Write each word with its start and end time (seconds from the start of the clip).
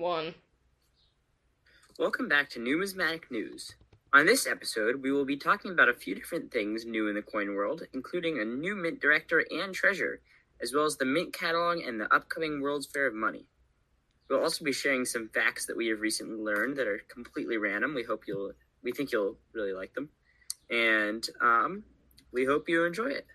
one. 0.00 0.34
Welcome 1.98 2.26
back 2.26 2.48
to 2.50 2.58
Numismatic 2.58 3.30
News. 3.30 3.74
On 4.14 4.24
this 4.24 4.46
episode, 4.46 5.02
we 5.02 5.12
will 5.12 5.26
be 5.26 5.36
talking 5.36 5.72
about 5.72 5.90
a 5.90 5.94
few 5.94 6.14
different 6.14 6.50
things 6.50 6.86
new 6.86 7.08
in 7.08 7.14
the 7.14 7.20
coin 7.20 7.54
world, 7.54 7.82
including 7.92 8.40
a 8.40 8.44
new 8.46 8.74
mint 8.74 8.98
director 8.98 9.44
and 9.50 9.74
treasurer, 9.74 10.20
as 10.62 10.72
well 10.72 10.86
as 10.86 10.96
the 10.96 11.04
mint 11.04 11.34
catalog 11.34 11.80
and 11.86 12.00
the 12.00 12.12
upcoming 12.14 12.62
World's 12.62 12.86
Fair 12.86 13.08
of 13.08 13.14
Money. 13.14 13.44
We'll 14.30 14.42
also 14.42 14.64
be 14.64 14.72
sharing 14.72 15.04
some 15.04 15.28
facts 15.34 15.66
that 15.66 15.76
we 15.76 15.88
have 15.88 16.00
recently 16.00 16.42
learned 16.42 16.78
that 16.78 16.88
are 16.88 17.02
completely 17.12 17.58
random. 17.58 17.94
We 17.94 18.02
hope 18.02 18.22
you'll, 18.26 18.52
we 18.82 18.92
think 18.92 19.12
you'll 19.12 19.36
really 19.52 19.74
like 19.74 19.92
them, 19.92 20.08
and 20.70 21.28
um, 21.42 21.82
we 22.32 22.46
hope 22.46 22.70
you 22.70 22.86
enjoy 22.86 23.08
it. 23.08 23.26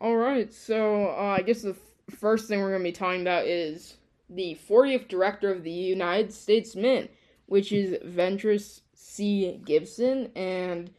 All 0.00 0.16
right, 0.16 0.52
so 0.52 1.10
uh, 1.10 1.36
I 1.38 1.42
guess 1.42 1.62
the 1.62 1.76
f- 2.10 2.18
first 2.18 2.48
thing 2.48 2.58
we're 2.58 2.70
going 2.70 2.82
to 2.82 2.88
be 2.88 2.92
talking 2.92 3.20
about 3.20 3.46
is 3.46 3.98
the 4.30 4.58
40th 4.68 5.08
director 5.08 5.50
of 5.52 5.62
the 5.62 5.70
United 5.70 6.32
States 6.32 6.76
Mint, 6.76 7.10
which 7.46 7.72
is 7.72 7.98
Ventris 8.04 8.80
C. 8.94 9.60
Gibson. 9.64 10.30
And 10.36 10.90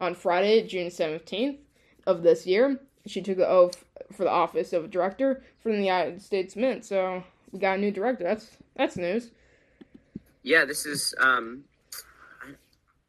on 0.00 0.14
Friday, 0.14 0.66
June 0.66 0.88
17th 0.88 1.58
of 2.06 2.22
this 2.22 2.46
year, 2.46 2.80
she 3.06 3.20
took 3.22 3.38
the 3.38 3.48
oath 3.48 3.84
for 4.12 4.24
the 4.24 4.30
office 4.30 4.72
of 4.72 4.90
director 4.90 5.42
for 5.62 5.72
the 5.72 5.78
United 5.78 6.22
States 6.22 6.56
Mint. 6.56 6.84
So 6.84 7.22
we 7.52 7.58
got 7.58 7.78
a 7.78 7.80
new 7.80 7.90
director. 7.90 8.24
That's 8.24 8.56
that's 8.76 8.96
news. 8.96 9.30
Yeah, 10.42 10.64
this 10.64 10.86
is. 10.86 11.14
Um, 11.20 11.64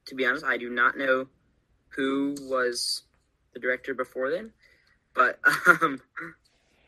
to 0.05 0.15
be 0.15 0.25
honest, 0.25 0.45
I 0.45 0.57
do 0.57 0.69
not 0.69 0.97
know 0.97 1.27
who 1.89 2.35
was 2.41 3.03
the 3.53 3.59
director 3.59 3.93
before 3.93 4.29
then, 4.29 4.53
but 5.13 5.39
um, 5.67 5.99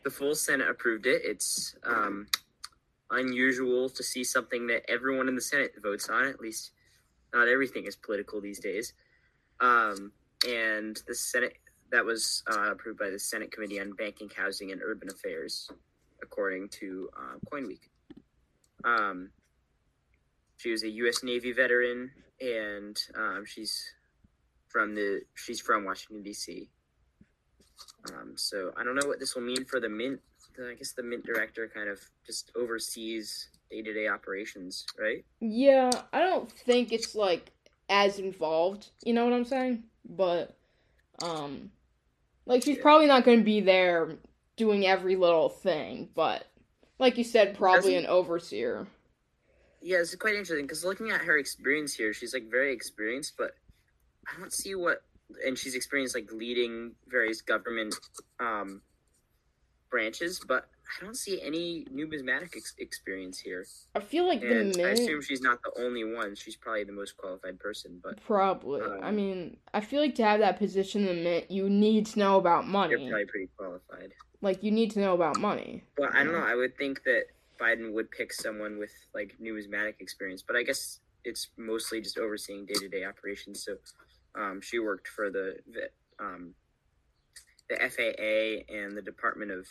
the 0.04 0.10
full 0.10 0.36
Senate 0.36 0.70
approved 0.70 1.06
it. 1.06 1.22
It's 1.26 1.76
um, 1.84 2.28
unusual 3.12 3.90
to 3.90 4.04
see 4.04 4.24
something 4.24 4.68
that 4.68 4.90
everyone 4.90 5.28
in 5.28 5.36
the 5.36 5.42
Senate 5.42 5.74
votes 5.82 6.10
on. 6.10 6.26
At 6.26 6.40
least, 6.40 6.72
not 7.34 7.48
everything 7.48 7.86
is 7.86 7.96
political 7.96 8.42
these 8.42 8.60
days. 8.60 8.94
Um, 9.60 10.12
and 10.48 11.00
the 11.08 11.16
Senate 11.16 11.58
that 11.92 12.06
was 12.06 12.44
uh, 12.52 12.72
approved 12.72 13.00
by 13.00 13.10
the 13.10 13.20
Senate 13.20 13.52
Committee 13.52 13.80
on 13.80 13.94
Banking, 13.94 14.30
Housing, 14.36 14.72
and 14.72 14.82
Urban 14.84 15.10
Affairs, 15.10 15.70
according 16.22 16.70
to 16.70 17.10
uh, 17.18 17.38
CoinWeek. 17.52 17.82
Um, 18.84 19.32
she 20.58 20.72
was 20.72 20.84
a 20.84 20.90
U.S. 20.90 21.24
Navy 21.24 21.52
veteran, 21.52 22.12
and 22.40 22.98
um, 23.18 23.44
she's 23.46 23.94
from 24.68 24.94
the 24.94 25.22
she's 25.34 25.60
from 25.60 25.86
Washington 25.86 26.24
D.C. 26.24 26.70
Um, 28.14 28.34
so 28.36 28.72
I 28.78 28.84
don't 28.84 28.96
know 28.96 29.08
what 29.08 29.20
this 29.20 29.36
will 29.36 29.42
mean 29.42 29.66
for 29.66 29.80
the 29.80 29.90
mint. 29.90 30.22
I 30.68 30.74
guess 30.76 30.92
the 30.94 31.04
mint 31.04 31.26
director 31.26 31.70
kind 31.74 31.90
of 31.90 32.00
just 32.26 32.52
oversees 32.56 33.50
day 33.70 33.82
to 33.82 33.94
day 33.94 34.08
operations, 34.08 34.86
right? 35.00 35.24
Yeah, 35.40 35.92
I 36.12 36.20
don't 36.22 36.52
think 36.52 36.92
it's 36.92 37.16
like 37.16 37.52
as 37.90 38.20
involved. 38.20 38.90
You 39.04 39.14
know 39.14 39.24
what 39.24 39.34
I'm 39.34 39.46
saying? 39.46 39.84
But 40.08 40.56
um, 41.22 41.72
like 42.46 42.64
she's 42.64 42.78
Yeah. 42.78 42.84
probably 42.84 43.08
not 43.08 43.24
going 43.26 43.40
to 43.40 43.44
be 43.44 43.62
there 43.62 44.18
doing 44.58 44.86
every 44.86 45.16
little 45.16 45.50
thing. 45.50 46.10
But 46.16 46.46
like 46.98 47.18
you 47.18 47.24
said, 47.24 47.56
probably 47.58 47.94
Doesn't- 47.94 48.06
an 48.06 48.10
overseer. 48.12 48.88
Yeah, 49.82 50.00
it's 50.00 50.14
quite 50.16 50.36
interesting 50.36 50.66
because 50.66 50.84
looking 50.84 51.10
at 51.10 51.22
her 51.22 51.38
experience 51.38 51.94
here, 51.94 52.12
she's 52.14 52.34
like 52.34 52.52
very 52.52 52.74
experienced, 52.74 53.36
but 53.38 53.52
I 54.28 54.38
don't 54.38 54.52
see 54.52 54.76
what, 54.76 55.04
and 55.46 55.58
she's 55.58 55.74
experienced 55.74 56.16
like 56.16 56.30
leading 56.34 56.96
various 57.08 57.42
government 57.42 57.96
um, 58.42 58.82
branches, 59.90 60.40
but 60.48 60.68
I 61.00 61.04
don't 61.06 61.16
see 61.16 61.42
any 61.42 61.86
numismatic 61.92 62.54
ex- 62.56 62.74
experience 62.80 63.40
here. 63.40 63.66
I 63.96 64.00
feel 64.00 64.28
like 64.28 64.42
the 64.42 64.60
And 64.62 64.76
I 64.82 64.90
assume 64.92 65.22
she's 65.22 65.42
not 65.42 65.60
the 65.64 65.72
only 65.84 66.04
one. 66.04 66.36
She's 66.36 66.56
probably 66.56 66.84
the 66.84 66.92
most 66.94 67.16
qualified 67.18 67.60
person, 67.60 68.00
but 68.04 68.22
Probably. 68.26 68.82
I 68.82 69.10
Um, 69.10 69.16
mean, 69.16 69.58
I 69.74 69.82
feel 69.82 70.02
like 70.02 70.16
to 70.16 70.24
have 70.26 70.40
that 70.40 70.58
position 70.58 71.08
in 71.08 71.18
the 71.18 71.24
mint, 71.24 71.52
you 71.52 71.70
need 71.70 72.06
to 72.08 72.20
know 72.20 72.38
about 72.38 72.64
you're 72.64 72.72
money. 72.72 72.96
probably 73.10 73.26
pretty 73.26 73.50
qualified. 73.58 74.14
Like, 74.42 74.64
you 74.64 74.72
need 74.72 74.92
to 74.92 75.00
know 75.00 75.14
about 75.14 75.38
money. 75.38 75.84
But 75.98 76.16
I 76.16 76.24
don't 76.24 76.34
know. 76.34 76.40
I 76.40 76.56
would 76.56 76.78
think 76.78 77.04
that 77.04 77.26
Biden 77.60 77.94
would 77.94 78.10
pick 78.10 78.32
someone 78.34 78.80
with 78.80 78.94
like 79.14 79.36
numismatic 79.40 79.98
experience, 80.00 80.42
but 80.42 80.56
I 80.56 80.64
guess 80.64 81.02
it's 81.26 81.50
mostly 81.58 82.02
just 82.02 82.18
overseeing 82.18 82.66
day 82.66 82.76
to 82.76 82.88
day 82.88 83.04
operations. 83.04 83.64
So 83.66 83.76
um, 84.36 84.62
she 84.62 84.80
worked 84.80 85.08
for 85.10 85.30
the 85.30 85.58
vet- 85.68 85.94
um, 86.20 86.54
the 87.70 87.76
FAA 87.78 88.74
and 88.74 88.98
the 88.98 89.02
Department 89.02 89.52
of 89.52 89.68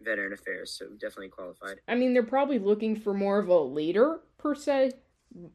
Veteran 0.00 0.32
Affairs, 0.32 0.70
so 0.76 0.86
definitely 0.92 1.28
qualified. 1.28 1.78
I 1.86 1.94
mean, 1.94 2.12
they're 2.12 2.22
probably 2.22 2.58
looking 2.58 2.96
for 2.96 3.14
more 3.14 3.38
of 3.38 3.48
a 3.48 3.58
leader, 3.60 4.20
per 4.38 4.54
se. 4.54 4.92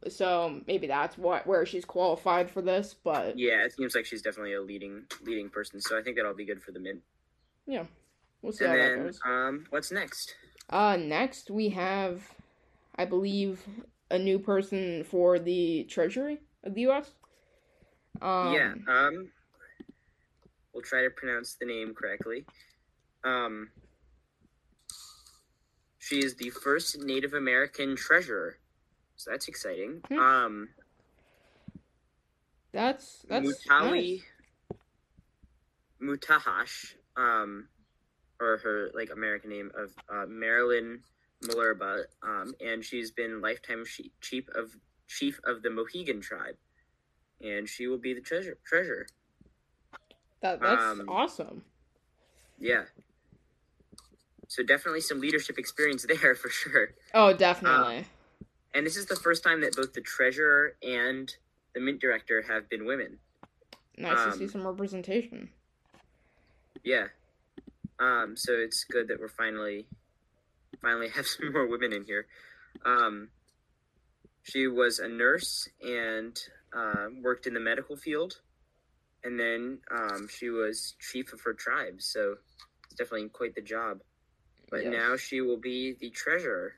So 0.08 0.62
maybe 0.66 0.88
that's 0.88 1.18
what 1.18 1.46
where 1.46 1.66
she's 1.66 1.86
qualified 1.86 2.50
for 2.50 2.62
this, 2.64 2.96
but 2.96 3.38
Yeah, 3.38 3.64
it 3.64 3.74
seems 3.74 3.94
like 3.94 4.06
she's 4.06 4.24
definitely 4.24 4.54
a 4.54 4.62
leading 4.62 5.04
leading 5.24 5.50
person. 5.50 5.80
So 5.82 5.98
I 5.98 6.02
think 6.02 6.16
that'll 6.16 6.34
be 6.34 6.46
good 6.46 6.64
for 6.64 6.72
the 6.72 6.80
mid. 6.80 7.02
Yeah, 7.68 7.84
we'll 8.42 8.54
see 8.54 8.66
And 8.66 8.74
how 8.74 8.80
that 8.80 8.96
then 8.96 9.06
goes. 9.06 9.20
um, 9.26 9.66
what's 9.70 9.92
next? 9.92 10.36
Uh, 10.70 10.98
next 10.98 11.52
we 11.52 11.70
have, 11.70 12.24
I 12.96 13.06
believe, 13.06 13.62
a 14.10 14.18
new 14.18 14.40
person 14.40 15.04
for 15.04 15.38
the 15.38 15.84
Treasury 15.84 16.40
of 16.64 16.74
the 16.74 16.82
U.S. 16.82 17.12
Um, 18.22 18.54
yeah, 18.54 18.74
um, 18.88 19.30
we'll 20.78 20.84
try 20.84 21.02
to 21.02 21.10
pronounce 21.10 21.56
the 21.60 21.66
name 21.66 21.96
correctly. 21.96 22.46
Um, 23.24 23.70
she 25.98 26.20
is 26.20 26.36
the 26.36 26.52
first 26.52 27.02
Native 27.02 27.34
American 27.34 27.96
treasurer, 27.96 28.58
so 29.16 29.32
that's 29.32 29.48
exciting. 29.48 30.02
Hmm. 30.08 30.20
Um, 30.20 30.70
that's 32.72 33.26
that's 33.28 33.48
Mutawi 33.48 34.22
nice. 36.00 36.20
Mutahash, 36.20 36.94
um, 37.18 37.68
or 38.40 38.58
her 38.58 38.92
like 38.94 39.10
American 39.12 39.50
name 39.50 39.72
of 39.76 39.92
uh, 40.08 40.28
Marilynn 40.28 41.00
Malerba, 41.44 42.04
um, 42.22 42.54
and 42.64 42.86
she's 42.86 43.10
been 43.10 43.42
lifetime 43.42 43.84
she- 43.84 44.12
chief 44.22 44.48
of 44.54 44.76
chief 45.08 45.40
of 45.44 45.64
the 45.64 45.72
Mohegan 45.72 46.22
tribe, 46.22 46.56
and 47.42 47.68
she 47.68 47.88
will 47.88 47.98
be 47.98 48.14
the 48.14 48.22
treasure 48.22 48.60
treasurer. 48.64 49.08
That 50.42 50.60
that's 50.62 50.82
um, 50.82 51.06
awesome. 51.10 51.64
Yeah. 52.60 52.84
So 54.48 54.64
definitely 54.64 55.02
some 55.02 55.20
leadership 55.20 55.58
experience 55.58 56.06
there 56.22 56.36
for 56.36 56.50
sure. 56.50 56.90
Oh, 57.14 57.34
definitely. 57.34 58.06
And 58.74 58.86
this 58.86 58.96
is 58.96 59.08
the 59.08 59.16
first 59.16 59.44
time 59.44 59.62
that 59.62 59.76
both 59.76 59.94
the 59.94 60.02
treasurer 60.02 60.76
and 60.84 61.34
the 61.74 61.80
mint 61.80 62.00
director 62.00 62.44
have 62.48 62.70
been 62.70 62.86
women. 62.86 63.20
nice 63.98 64.26
to 64.26 64.38
see 64.38 64.44
um, 64.46 64.50
some 64.50 64.68
representation. 64.68 65.50
Yeah. 66.84 67.08
Um, 68.00 68.36
so 68.36 68.54
it's 68.54 68.84
good 68.84 69.08
that 69.08 69.20
we're 69.20 69.28
finally 69.28 69.88
finally 70.82 71.10
have 71.16 71.26
some 71.26 71.52
more 71.52 71.68
women 71.68 71.94
in 71.94 72.04
here. 72.04 72.28
Um, 72.86 73.30
she 74.44 74.68
was 74.68 75.00
a 75.00 75.08
nurse 75.08 75.68
and 75.82 76.38
uh, 76.76 77.08
worked 77.22 77.48
in 77.48 77.54
the 77.54 77.60
medical 77.60 77.98
field, 77.98 78.40
and 79.24 79.40
then 79.40 79.80
um, 79.92 80.28
she 80.30 80.50
was 80.50 80.96
chief 81.00 81.34
of 81.34 81.42
her 81.42 81.54
tribe. 81.54 82.02
So 82.02 82.38
it's 82.86 82.96
definitely 82.96 83.30
quite 83.30 83.56
the 83.56 83.62
job. 83.62 84.00
But 84.70 84.84
Yes. 84.84 84.92
now 84.92 85.16
she 85.18 85.42
will 85.42 85.58
be 85.60 85.96
the 86.00 86.10
treasurer. 86.10 86.74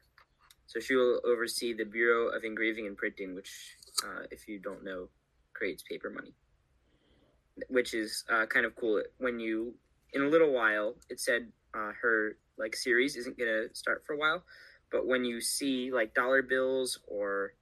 So 0.68 0.80
she 0.80 0.96
will 0.96 1.20
oversee 1.26 1.74
the 1.74 1.86
Bureau 1.86 2.28
of 2.28 2.44
Engraving 2.44 2.86
and 2.86 2.96
Printing, 2.96 3.34
which, 3.36 3.76
uh, 4.04 4.24
if 4.32 4.48
you 4.48 4.60
don't 4.60 4.84
know, 4.84 5.10
creates 5.54 5.84
paper 5.84 6.10
money. 6.10 6.34
Which 7.70 7.94
is 7.94 8.24
uh, 8.30 8.46
kind 8.46 8.66
of 8.66 8.76
cool. 8.76 9.02
When 9.18 9.40
you, 9.40 9.74
in 10.14 10.22
a 10.22 10.28
little 10.28 10.54
while, 10.54 10.96
it 11.10 11.20
said 11.20 11.52
uh, 11.74 11.92
her 12.02 12.38
like 12.58 12.76
series 12.76 13.16
isn't 13.16 13.38
gonna 13.38 13.74
start 13.74 14.04
for 14.06 14.14
a 14.14 14.18
while, 14.18 14.44
but 14.92 15.08
when 15.08 15.26
you 15.26 15.42
see 15.42 15.92
like 15.92 16.14
dollar 16.14 16.42
bills 16.42 17.00
or 17.08 17.54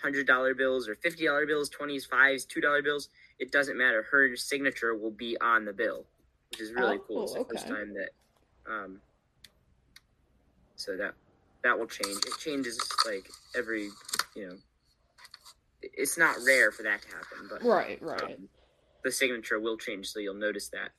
hundred 0.00 0.26
dollar 0.26 0.54
bills 0.54 0.88
or 0.88 0.94
fifty 0.94 1.26
dollar 1.26 1.46
bills, 1.46 1.68
twenties, 1.68 2.06
fives, 2.06 2.44
two 2.44 2.60
dollar 2.60 2.82
bills, 2.82 3.08
it 3.40 3.50
doesn't 3.50 3.76
matter. 3.78 4.04
Her 4.10 4.36
signature 4.36 4.94
will 4.94 5.10
be 5.10 5.36
on 5.40 5.64
the 5.64 5.72
bill, 5.72 6.04
which 6.50 6.60
is 6.60 6.72
really 6.72 6.98
cool. 7.08 7.22
It's 7.22 7.32
the 7.34 7.40
Oh, 7.40 7.44
first 7.44 7.66
time 7.66 7.94
that 7.94 8.10
um, 8.70 9.00
so 10.76 10.96
that 10.96 11.14
that 11.64 11.78
will 11.78 11.86
change. 11.86 12.18
It 12.26 12.38
changes 12.38 12.78
like 13.06 13.28
every, 13.56 13.88
you 14.36 14.46
know. 14.48 14.56
It's 15.82 16.18
not 16.18 16.36
rare 16.46 16.70
for 16.70 16.82
that 16.82 17.00
to 17.02 17.08
happen, 17.08 17.48
but 17.48 17.62
Right, 17.66 18.00
right. 18.02 18.22
um, 18.22 18.48
the 19.02 19.10
signature 19.10 19.58
will 19.58 19.78
change, 19.78 20.08
so 20.08 20.20
you'll 20.20 20.34
notice 20.34 20.68
that 20.68 20.90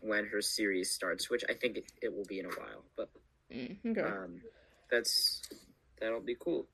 when 0.00 0.26
her 0.26 0.42
series 0.42 0.90
starts, 0.90 1.30
which 1.30 1.44
I 1.48 1.54
think 1.54 1.76
it, 1.78 1.84
it 2.02 2.12
will 2.14 2.24
be 2.24 2.40
in 2.40 2.46
a 2.46 2.48
while. 2.48 2.84
But 2.96 3.10
Mm, 3.52 3.76
okay. 3.86 4.02
um, 4.06 4.40
that's 4.90 5.42
that'll 6.00 6.20
be 6.20 6.36
cool. 6.38 6.66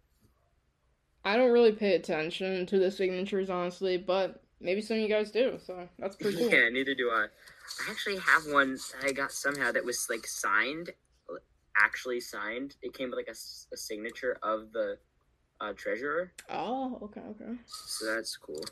I 1.24 1.36
don't 1.36 1.52
really 1.52 1.72
pay 1.72 1.94
attention 1.94 2.66
to 2.66 2.78
the 2.78 2.90
signatures, 2.90 3.50
honestly, 3.50 3.96
but 3.98 4.42
maybe 4.60 4.80
some 4.80 4.96
of 4.96 5.02
you 5.02 5.08
guys 5.08 5.30
do, 5.30 5.58
so 5.64 5.88
that's 5.98 6.16
pretty 6.16 6.36
cool. 6.38 6.50
Yeah, 6.50 6.68
neither 6.70 6.94
do 6.94 7.10
I. 7.10 7.26
I 7.86 7.90
actually 7.90 8.18
have 8.18 8.44
one 8.46 8.74
that 8.74 9.04
I 9.08 9.12
got 9.12 9.32
somehow 9.32 9.72
that 9.72 9.84
was 9.84 10.06
like 10.10 10.26
signed. 10.26 10.90
actually 11.82 12.20
signed. 12.20 12.74
It 12.82 12.94
came 12.94 13.10
with 13.10 13.18
like 13.18 13.28
a 13.28 13.76
signature 13.76 14.38
of 14.42 14.72
the 14.72 14.98
uh, 15.60 15.72
treasurer, 15.74 16.32
Oh, 16.50 16.98
okay, 17.02 17.20
okay. 17.20 17.54
so 17.66 18.14
that's 18.14 18.36
cool. 18.36 18.62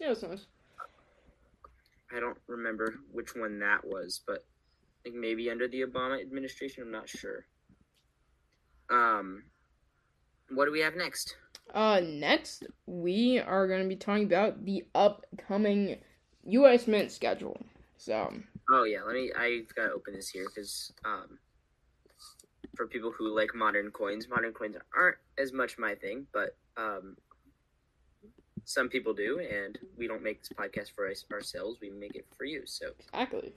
Yeah, 0.00 0.08
that's 0.08 0.22
nice. 0.22 0.46
I 2.14 2.20
don't 2.20 2.38
remember 2.46 2.94
which 3.12 3.34
one 3.36 3.58
that 3.60 3.84
was, 3.86 4.22
but 4.26 4.38
I 4.38 4.96
think 5.04 5.16
maybe 5.16 5.50
under 5.50 5.68
the 5.68 5.82
Obama 5.82 6.20
administration. 6.20 6.84
I'm 6.84 6.90
not 6.90 7.08
sure. 7.08 7.44
Um, 8.90 9.44
what 10.50 10.64
do 10.64 10.72
we 10.72 10.80
have 10.80 10.96
next? 10.96 11.36
Uh, 11.74 12.00
next 12.02 12.64
we 12.86 13.38
are 13.38 13.66
going 13.68 13.82
to 13.82 13.88
be 13.88 13.96
talking 13.96 14.24
about 14.24 14.64
the 14.64 14.84
upcoming 14.94 15.98
U.S. 16.44 16.86
Mint 16.86 17.10
schedule. 17.12 17.58
So, 17.96 18.32
Oh 18.70 18.84
yeah, 18.84 19.02
let 19.02 19.14
me. 19.14 19.32
I've 19.36 19.74
got 19.74 19.86
to 19.86 19.92
open 19.92 20.14
this 20.14 20.28
here 20.28 20.46
because 20.54 20.92
um, 21.04 21.38
for 22.76 22.86
people 22.86 23.12
who 23.16 23.34
like 23.34 23.54
modern 23.54 23.90
coins, 23.90 24.28
modern 24.28 24.52
coins 24.52 24.76
aren't 24.96 25.16
as 25.38 25.52
much 25.52 25.78
my 25.78 25.94
thing, 25.94 26.26
but 26.32 26.56
um, 26.76 27.16
some 28.64 28.88
people 28.88 29.14
do, 29.14 29.40
and 29.40 29.78
we 29.96 30.06
don't 30.06 30.22
make 30.22 30.40
this 30.40 30.50
podcast 30.50 30.94
for 30.94 31.08
us, 31.08 31.24
ourselves. 31.32 31.78
We 31.80 31.90
make 31.90 32.14
it 32.14 32.26
for 32.36 32.44
you. 32.44 32.62
So, 32.66 32.90
exactly. 33.00 33.54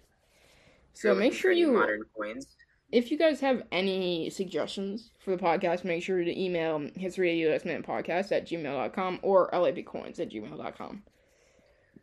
So 0.93 1.15
make 1.15 1.33
sure 1.33 1.51
you, 1.51 1.71
modern 1.73 2.03
coins. 2.15 2.47
If 2.91 3.11
you 3.11 3.17
guys 3.17 3.39
have 3.39 3.63
any 3.71 4.29
suggestions 4.29 5.11
for 5.19 5.35
the 5.35 5.41
podcast, 5.41 5.83
make 5.83 6.03
sure 6.03 6.23
to 6.23 6.39
email 6.39 6.89
history 6.95 7.31
of 7.31 7.37
U.S. 7.49 7.65
Mint 7.65 7.85
podcast 7.85 8.31
at 8.31 8.47
gmail.com 8.47 9.19
or 9.21 9.49
labcoins 9.51 10.19
at 10.19 10.29
gmail.com. 10.29 11.03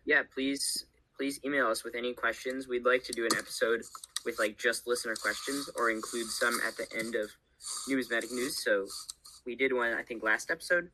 Yeah, 0.04 0.22
please, 0.32 0.86
please 1.16 1.40
email 1.44 1.66
us 1.66 1.84
with 1.84 1.94
any 1.94 2.14
questions. 2.14 2.68
We'd 2.68 2.84
like 2.84 3.04
to 3.04 3.12
do 3.12 3.24
an 3.24 3.36
episode 3.36 3.82
with 4.24 4.38
like 4.38 4.58
just 4.58 4.86
listener 4.86 5.14
questions 5.14 5.68
or 5.76 5.90
include 5.90 6.26
some 6.26 6.58
at 6.66 6.76
the 6.76 6.86
end 6.98 7.14
of 7.14 7.30
numismatic 7.88 8.32
news. 8.32 8.62
So, 8.64 8.86
we 9.48 9.56
did 9.56 9.72
one 9.72 9.94
I 9.94 10.02
think 10.02 10.22
last 10.22 10.50
episode, 10.50 10.90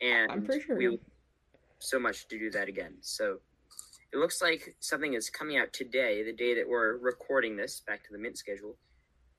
and 0.00 0.30
I'm 0.30 0.44
pretty 0.44 0.64
sure. 0.64 0.76
we 0.76 0.98
so 1.78 1.98
much 1.98 2.26
to 2.28 2.38
do 2.38 2.50
that 2.50 2.68
again. 2.68 2.94
So 3.00 3.38
it 4.12 4.16
looks 4.16 4.42
like 4.42 4.74
something 4.80 5.14
is 5.14 5.30
coming 5.30 5.58
out 5.58 5.72
today, 5.72 6.22
the 6.22 6.32
day 6.32 6.54
that 6.54 6.68
we're 6.68 6.96
recording 6.96 7.56
this, 7.56 7.80
back 7.86 8.04
to 8.04 8.12
the 8.12 8.18
mint 8.18 8.38
schedule, 8.38 8.76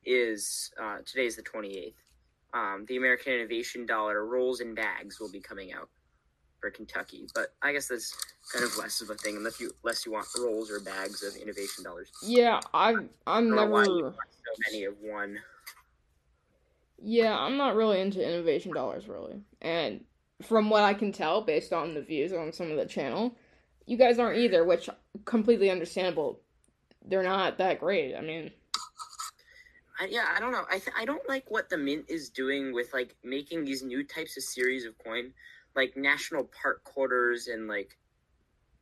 is 0.05 0.71
uh, 0.81 0.97
today 1.05 1.25
is 1.25 1.35
the 1.35 1.43
28th. 1.43 1.93
Um, 2.53 2.85
the 2.87 2.97
American 2.97 3.33
Innovation 3.33 3.85
Dollar 3.85 4.25
rolls 4.25 4.61
and 4.61 4.75
bags 4.75 5.19
will 5.19 5.31
be 5.31 5.41
coming 5.41 5.73
out 5.73 5.89
for 6.61 6.69
Kentucky, 6.69 7.27
but 7.35 7.53
I 7.61 7.73
guess 7.73 7.87
that's 7.87 8.15
kind 8.51 8.63
of 8.63 8.77
less 8.77 9.01
of 9.01 9.09
a 9.09 9.15
thing 9.15 9.37
unless 9.37 9.59
you 9.59 9.71
unless 9.83 10.05
you 10.05 10.13
want 10.13 10.27
rolls 10.39 10.71
or 10.71 10.79
bags 10.79 11.21
of 11.23 11.35
innovation 11.35 11.83
dollars. 11.83 12.11
Yeah, 12.23 12.59
I 12.73 12.91
I'm 12.91 13.09
I 13.27 13.41
don't 13.41 13.55
know 13.55 13.65
why 13.67 13.83
you 13.83 13.95
never. 13.95 14.11
so 14.11 14.71
many 14.71 14.85
of 14.85 14.95
one. 15.01 15.37
Yeah, 17.01 17.37
I'm 17.37 17.57
not 17.57 17.75
really 17.75 17.99
into 17.99 18.25
innovation 18.25 18.73
dollars 18.73 19.07
really. 19.07 19.41
And 19.61 20.05
from 20.41 20.69
what 20.69 20.83
I 20.83 20.93
can 20.93 21.11
tell 21.11 21.41
based 21.41 21.73
on 21.73 21.93
the 21.93 22.01
views 22.01 22.33
on 22.33 22.51
some 22.53 22.71
of 22.71 22.77
the 22.77 22.85
channel, 22.85 23.35
you 23.85 23.97
guys 23.97 24.19
aren't 24.19 24.39
either, 24.39 24.63
which 24.63 24.89
completely 25.25 25.69
understandable. 25.69 26.39
They're 27.07 27.23
not 27.23 27.57
that 27.59 27.79
great. 27.79 28.15
I 28.15 28.21
mean, 28.21 28.51
I, 29.99 30.05
yeah, 30.05 30.25
I 30.35 30.39
don't 30.39 30.51
know. 30.51 30.65
I 30.69 30.79
th- 30.79 30.95
I 30.97 31.05
don't 31.05 31.27
like 31.27 31.49
what 31.49 31.69
the 31.69 31.77
mint 31.77 32.05
is 32.09 32.29
doing 32.29 32.73
with 32.73 32.93
like 32.93 33.15
making 33.23 33.65
these 33.65 33.83
new 33.83 34.03
types 34.03 34.37
of 34.37 34.43
series 34.43 34.85
of 34.85 34.97
coin, 34.97 35.33
like 35.75 35.95
national 35.95 36.49
park 36.61 36.83
quarters 36.83 37.47
and 37.47 37.67
like 37.67 37.97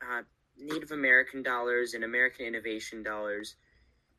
uh, 0.01 0.23
Native 0.57 0.91
American 0.91 1.43
dollars 1.43 1.93
and 1.93 2.03
American 2.03 2.45
innovation 2.45 3.03
dollars 3.03 3.55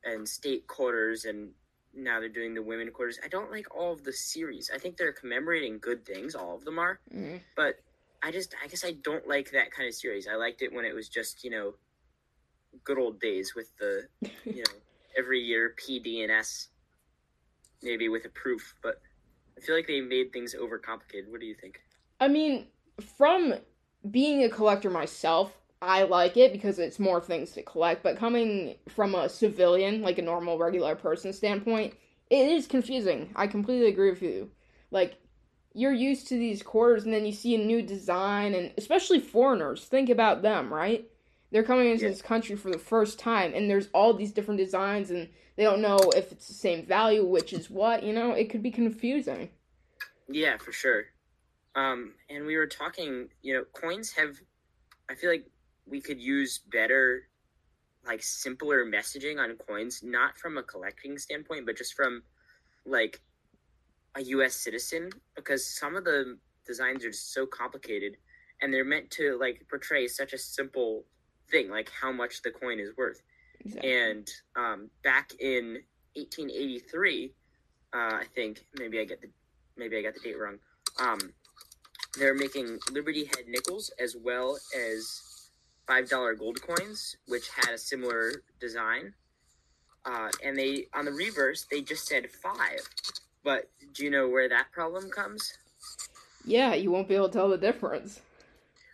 and 0.03 0.27
state 0.27 0.67
quarters 0.67 1.25
and 1.25 1.49
now 1.93 2.19
they're 2.19 2.29
doing 2.29 2.53
the 2.53 2.61
women 2.61 2.91
quarters. 2.91 3.19
I 3.23 3.27
don't 3.27 3.51
like 3.51 3.73
all 3.73 3.93
of 3.93 4.03
the 4.03 4.13
series. 4.13 4.69
I 4.73 4.77
think 4.77 4.97
they're 4.97 5.13
commemorating 5.13 5.79
good 5.79 6.05
things. 6.05 6.35
All 6.35 6.55
of 6.55 6.65
them 6.65 6.77
are, 6.77 6.99
mm, 7.13 7.39
but 7.55 7.75
I 8.21 8.31
just 8.31 8.53
I 8.63 8.67
guess 8.67 8.83
I 8.83 8.91
don't 8.91 9.27
like 9.27 9.51
that 9.51 9.71
kind 9.71 9.87
of 9.87 9.95
series. 9.95 10.27
I 10.27 10.35
liked 10.35 10.61
it 10.61 10.73
when 10.73 10.85
it 10.85 10.93
was 10.93 11.09
just 11.09 11.43
you 11.43 11.51
know 11.51 11.75
good 12.83 12.97
old 12.97 13.19
days 13.19 13.53
with 13.55 13.71
the 13.77 14.07
you 14.43 14.57
know 14.57 14.73
every 15.17 15.39
year 15.39 15.73
PD 15.79 16.21
and 16.23 16.31
S 16.31 16.67
maybe 17.85 18.09
with 18.09 18.25
a 18.25 18.29
proof, 18.29 18.75
but 18.83 18.99
I 19.57 19.61
feel 19.61 19.75
like 19.75 19.87
they 19.87 20.01
made 20.01 20.33
things 20.33 20.53
overcomplicated. 20.53 21.29
What 21.29 21.39
do 21.39 21.45
you 21.45 21.55
think? 21.55 21.79
I 22.19 22.27
mean, 22.27 22.67
from 23.17 23.53
being 24.11 24.43
a 24.43 24.49
collector 24.49 24.89
myself, 24.89 25.53
I 25.81 26.03
like 26.03 26.35
it 26.35 26.51
because 26.51 26.79
it's 26.79 26.99
more 26.99 27.21
things 27.21 27.51
to 27.51 27.61
collect, 27.61 28.03
but 28.03 28.17
coming 28.17 28.75
from 28.89 29.15
a 29.15 29.29
civilian, 29.29 30.01
like 30.01 30.17
a 30.17 30.23
normal 30.23 30.57
regular 30.57 30.95
person 30.95 31.31
standpoint, 31.31 31.93
it 32.29 32.49
is 32.49 32.67
confusing. 32.67 33.29
I 33.35 33.47
completely 33.47 33.87
agree 33.87 34.09
with 34.09 34.21
you. 34.21 34.49
Like 34.91 35.17
you're 35.73 35.93
used 35.93 36.27
to 36.29 36.37
these 36.37 36.63
quarters 36.63 37.03
and 37.03 37.13
then 37.13 37.25
you 37.25 37.33
see 37.33 37.55
a 37.55 37.65
new 37.65 37.81
design 37.81 38.55
and 38.55 38.71
especially 38.77 39.19
foreigners, 39.19 39.85
think 39.85 40.09
about 40.09 40.41
them, 40.41 40.73
right? 40.73 41.05
They're 41.55 41.63
coming 41.63 41.87
into 41.89 42.03
Yeah. 42.03 42.09
this 42.09 42.21
country 42.21 42.57
for 42.57 42.69
the 42.69 42.77
first 42.77 43.17
time 43.17 43.53
and 43.55 43.69
there's 43.69 43.87
all 43.93 44.13
these 44.13 44.33
different 44.33 44.57
designs 44.57 45.09
and 45.09 45.29
they 45.55 45.63
don't 45.63 45.81
know 45.81 45.97
if 46.13 46.33
it's 46.33 46.49
the 46.49 46.53
same 46.53 46.85
value, 46.85 47.23
which 47.25 47.53
is 47.53 47.69
what, 47.69 48.03
you 48.03 48.11
know, 48.11 48.33
it 48.33 48.49
could 48.49 48.61
be 48.61 48.71
confusing. 48.71 49.49
Yeah, 50.27 50.57
for 50.57 50.73
sure. 50.73 51.05
Um, 51.73 52.15
and 52.29 52.45
we 52.45 52.57
were 52.57 52.67
talking, 52.67 53.29
you 53.41 53.53
know, 53.53 53.63
coins 53.71 54.11
have. 54.11 54.35
I 55.09 55.15
feel 55.15 55.29
like 55.29 55.49
we 55.85 56.01
could 56.01 56.19
use 56.19 56.57
better, 56.57 57.29
like 58.05 58.21
simpler 58.21 58.85
messaging 58.85 59.39
on 59.39 59.55
coins, 59.55 60.01
not 60.03 60.37
from 60.37 60.57
a 60.57 60.63
collecting 60.63 61.17
standpoint, 61.17 61.65
but 61.65 61.77
just 61.77 61.93
from 61.93 62.21
like 62.85 63.21
a 64.15 64.23
U.S. 64.23 64.55
citizen, 64.55 65.09
because 65.37 65.65
some 65.65 65.95
of 65.95 66.03
the 66.03 66.37
designs 66.67 67.05
are 67.05 67.11
just 67.11 67.33
so 67.33 67.45
complicated, 67.45 68.17
and 68.61 68.73
they're 68.73 68.83
meant 68.83 69.09
to 69.11 69.37
like 69.39 69.65
portray 69.69 70.09
such 70.09 70.33
a 70.33 70.37
simple 70.37 71.05
thing, 71.49 71.69
like 71.69 71.89
how 71.89 72.11
much 72.11 72.41
the 72.41 72.51
coin 72.51 72.79
is 72.79 72.95
worth. 72.97 73.21
Exactly. 73.59 73.91
And 73.91 74.29
um, 74.55 74.89
back 75.03 75.31
in 75.39 75.79
1883, 76.15 77.31
uh, 77.93 77.97
I 77.97 78.23
think 78.33 78.65
maybe 78.77 78.99
I 78.99 79.05
get 79.05 79.21
the 79.21 79.29
maybe 79.77 79.97
I 79.97 80.01
got 80.01 80.13
the 80.13 80.19
date 80.19 80.39
wrong. 80.39 80.57
Um, 80.99 81.33
they're 82.17 82.33
making 82.33 82.79
Liberty 82.91 83.25
Head 83.25 83.47
nickels 83.47 83.91
as 83.99 84.15
well 84.15 84.57
as 84.75 85.49
five 85.87 86.09
dollar 86.09 86.33
gold 86.33 86.61
coins, 86.61 87.17
which 87.27 87.49
had 87.49 87.73
a 87.73 87.77
similar 87.77 88.43
design. 88.59 89.13
Uh, 90.05 90.29
and 90.43 90.55
they 90.55 90.87
on 90.93 91.05
the 91.05 91.11
reverse 91.11 91.65
they 91.69 91.81
just 91.81 92.07
said 92.07 92.29
five. 92.29 92.79
But 93.43 93.69
do 93.93 94.03
you 94.03 94.09
know 94.09 94.27
where 94.27 94.49
that 94.49 94.71
problem 94.71 95.09
comes? 95.09 95.57
Yeah, 96.45 96.73
you 96.73 96.91
won't 96.91 97.07
be 97.07 97.15
able 97.15 97.29
to 97.29 97.33
tell 97.33 97.49
the 97.49 97.57
difference. 97.57 98.21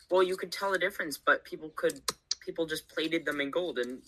Well, 0.09 0.23
you 0.23 0.35
could 0.35 0.51
tell 0.51 0.71
the 0.71 0.77
difference, 0.77 1.17
but 1.17 1.43
people 1.43 1.71
could 1.75 2.01
people 2.41 2.65
just 2.65 2.89
plated 2.89 3.25
them 3.25 3.39
in 3.39 3.49
gold 3.49 3.77
and 3.77 4.01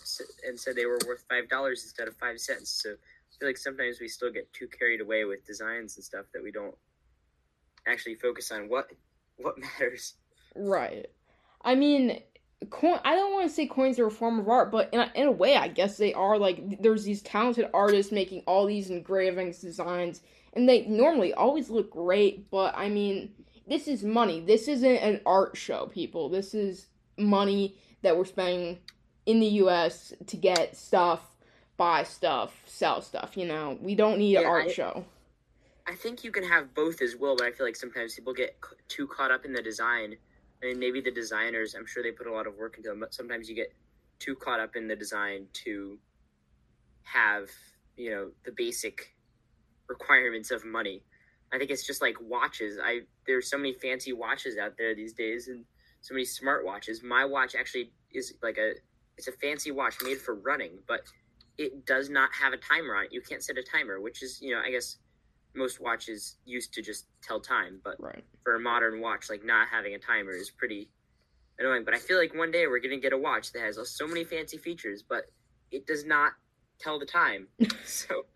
and 0.46 0.58
said 0.58 0.76
they 0.76 0.86
were 0.86 0.98
worth 1.06 1.24
five 1.30 1.48
dollars 1.48 1.82
instead 1.84 2.08
of 2.08 2.16
five 2.16 2.38
cents. 2.38 2.82
So 2.82 2.90
I 2.90 3.38
feel 3.38 3.48
like 3.48 3.56
sometimes 3.56 4.00
we 4.00 4.08
still 4.08 4.30
get 4.30 4.52
too 4.52 4.68
carried 4.68 5.00
away 5.00 5.24
with 5.24 5.46
designs 5.46 5.96
and 5.96 6.04
stuff 6.04 6.26
that 6.34 6.42
we 6.42 6.50
don't 6.50 6.74
actually 7.86 8.16
focus 8.16 8.50
on 8.50 8.68
what 8.68 8.90
what 9.36 9.56
matters. 9.58 10.14
Right. 10.54 11.06
I 11.62 11.74
mean, 11.74 12.20
coin. 12.70 13.00
I 13.04 13.14
don't 13.14 13.32
want 13.32 13.48
to 13.48 13.54
say 13.54 13.66
coins 13.66 13.98
are 13.98 14.06
a 14.06 14.10
form 14.10 14.38
of 14.38 14.48
art, 14.48 14.70
but 14.70 14.90
in 14.92 15.00
a, 15.00 15.10
in 15.14 15.26
a 15.26 15.32
way, 15.32 15.56
I 15.56 15.68
guess 15.68 15.96
they 15.96 16.12
are. 16.12 16.38
Like, 16.38 16.80
there's 16.82 17.04
these 17.04 17.22
talented 17.22 17.68
artists 17.72 18.12
making 18.12 18.42
all 18.46 18.66
these 18.66 18.90
engravings, 18.90 19.58
designs, 19.58 20.20
and 20.52 20.68
they 20.68 20.82
normally 20.86 21.32
always 21.32 21.70
look 21.70 21.90
great. 21.90 22.50
But 22.50 22.74
I 22.76 22.88
mean, 22.88 23.32
this 23.66 23.88
is 23.88 24.04
money. 24.04 24.40
This 24.40 24.68
isn't 24.68 24.96
an 24.96 25.20
art 25.26 25.56
show, 25.56 25.86
people. 25.86 26.28
This 26.28 26.54
is 26.54 26.86
money 27.16 27.76
that 28.04 28.16
we're 28.16 28.24
spending 28.24 28.78
in 29.26 29.40
the 29.40 29.46
U.S. 29.46 30.14
to 30.26 30.36
get 30.36 30.76
stuff, 30.76 31.20
buy 31.76 32.04
stuff, 32.04 32.62
sell 32.66 33.02
stuff. 33.02 33.36
You 33.36 33.46
know, 33.46 33.76
we 33.80 33.94
don't 33.94 34.18
need 34.18 34.36
an 34.36 34.46
art 34.46 34.66
I- 34.68 34.72
show. 34.72 35.04
I 35.86 35.94
think 35.94 36.24
you 36.24 36.32
can 36.32 36.44
have 36.44 36.72
both 36.74 37.02
as 37.02 37.14
well, 37.14 37.36
but 37.36 37.46
I 37.46 37.52
feel 37.52 37.66
like 37.66 37.76
sometimes 37.76 38.14
people 38.14 38.32
get 38.32 38.56
c- 38.64 38.76
too 38.88 39.06
caught 39.06 39.30
up 39.30 39.44
in 39.44 39.52
the 39.52 39.60
design. 39.60 40.16
I 40.62 40.66
mean, 40.68 40.78
maybe 40.78 41.02
the 41.02 41.10
designers, 41.10 41.74
I'm 41.74 41.84
sure 41.84 42.02
they 42.02 42.10
put 42.10 42.26
a 42.26 42.32
lot 42.32 42.46
of 42.46 42.56
work 42.56 42.78
into 42.78 42.88
them, 42.88 43.00
but 43.00 43.12
sometimes 43.12 43.50
you 43.50 43.54
get 43.54 43.70
too 44.18 44.34
caught 44.34 44.60
up 44.60 44.76
in 44.76 44.88
the 44.88 44.96
design 44.96 45.46
to 45.64 45.98
have, 47.02 47.50
you 47.96 48.10
know, 48.10 48.30
the 48.46 48.52
basic 48.52 49.14
requirements 49.86 50.50
of 50.50 50.64
money. 50.64 51.02
I 51.52 51.58
think 51.58 51.70
it's 51.70 51.86
just 51.86 52.00
like 52.00 52.16
watches. 52.18 52.78
I 52.82 53.00
there's 53.26 53.50
so 53.50 53.58
many 53.58 53.74
fancy 53.74 54.14
watches 54.14 54.56
out 54.56 54.78
there 54.78 54.94
these 54.94 55.12
days 55.12 55.48
and 55.48 55.66
so 56.04 56.12
many 56.12 56.26
smart 56.26 56.66
watches. 56.66 57.02
My 57.02 57.24
watch 57.24 57.54
actually 57.54 57.90
is 58.12 58.34
like 58.42 58.58
a 58.58 58.74
it's 59.16 59.26
a 59.26 59.32
fancy 59.32 59.70
watch 59.70 59.94
made 60.02 60.18
for 60.18 60.34
running, 60.34 60.78
but 60.86 61.00
it 61.56 61.86
does 61.86 62.10
not 62.10 62.28
have 62.34 62.52
a 62.52 62.58
timer 62.58 62.94
on 62.94 63.04
it. 63.06 63.12
You 63.12 63.22
can't 63.22 63.42
set 63.42 63.56
a 63.56 63.62
timer, 63.62 64.00
which 64.00 64.22
is, 64.22 64.38
you 64.42 64.54
know, 64.54 64.60
I 64.60 64.70
guess 64.70 64.98
most 65.54 65.80
watches 65.80 66.36
used 66.44 66.74
to 66.74 66.82
just 66.82 67.06
tell 67.22 67.40
time, 67.40 67.80
but 67.82 67.96
Right. 67.98 68.22
for 68.42 68.54
a 68.56 68.60
modern 68.60 69.00
watch, 69.00 69.30
like 69.30 69.44
not 69.44 69.68
having 69.68 69.94
a 69.94 69.98
timer 69.98 70.32
is 70.32 70.50
pretty 70.50 70.90
annoying. 71.58 71.84
But 71.86 71.94
I 71.94 71.98
feel 71.98 72.18
like 72.18 72.34
one 72.34 72.50
day 72.50 72.66
we're 72.66 72.80
gonna 72.80 72.98
get 72.98 73.14
a 73.14 73.18
watch 73.18 73.52
that 73.52 73.60
has 73.62 73.78
uh, 73.78 73.84
so 73.84 74.06
many 74.06 74.24
fancy 74.24 74.58
features, 74.58 75.02
but 75.02 75.24
it 75.70 75.86
does 75.86 76.04
not 76.04 76.32
tell 76.78 76.98
the 76.98 77.06
time. 77.06 77.48
so 77.86 78.26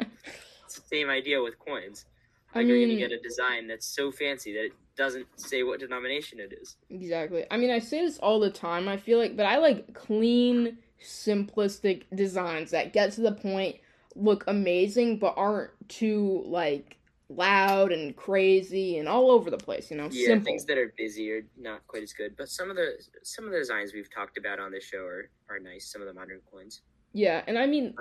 it's 0.65 0.77
the 0.77 0.87
same 0.87 1.11
idea 1.11 1.43
with 1.43 1.59
coins. 1.59 2.07
I 2.55 2.61
Like 2.61 2.69
you're 2.69 2.81
gonna 2.81 2.97
get 2.99 3.13
a 3.13 3.21
design 3.21 3.67
that's 3.67 3.87
so 3.95 4.11
fancy 4.11 4.55
that 4.55 4.65
it 4.65 4.73
doesn't 4.99 5.27
say 5.37 5.63
what 5.63 5.81
denomination 5.81 6.41
it 6.41 6.53
is. 6.61 6.77
exactly. 6.91 7.47
I 7.51 7.57
mean, 7.57 7.71
I 7.71 7.79
say 7.79 8.05
this 8.05 8.19
all 8.19 8.39
the 8.41 8.51
time. 8.51 8.89
I 8.89 8.97
feel 8.99 9.19
like, 9.19 9.37
but 9.37 9.47
I 9.47 9.57
like 9.59 9.95
clean, 9.95 10.77
simplistic 11.03 12.03
designs 12.15 12.73
that 12.73 12.93
get 12.93 13.13
to 13.13 13.21
the 13.23 13.33
point, 13.33 13.77
look 14.15 14.45
amazing, 14.47 15.19
but 15.19 15.35
aren't 15.37 15.71
too 15.89 16.43
like 16.47 16.97
loud 17.31 17.93
and 17.93 18.17
crazy 18.17 18.99
and 18.99 19.09
all 19.09 19.31
over 19.31 19.51
the 19.51 19.57
place. 19.59 19.91
You 19.91 19.97
know, 19.97 20.09
Yeah, 20.11 20.27
simple. 20.27 20.47
things 20.47 20.65
that 20.67 20.77
are 20.77 20.93
busy 20.99 21.31
are 21.33 21.47
not 21.57 21.87
quite 21.87 22.03
as 22.03 22.13
good. 22.13 22.37
But 22.37 22.49
some 22.49 22.69
of 22.69 22.77
the 22.77 22.93
some 23.23 23.45
of 23.47 23.53
the 23.53 23.59
designs 23.59 23.95
we've 23.95 24.13
talked 24.13 24.37
about 24.37 24.59
on 24.59 24.73
this 24.73 24.85
show 24.85 25.05
are, 25.05 25.31
are 25.49 25.59
nice. 25.59 25.91
Some 25.91 26.03
of 26.03 26.09
the 26.09 26.15
modern 26.15 26.41
coins. 26.51 26.83
Yeah, 27.15 27.43
and 27.47 27.57
I 27.59 27.67
mean. 27.67 27.95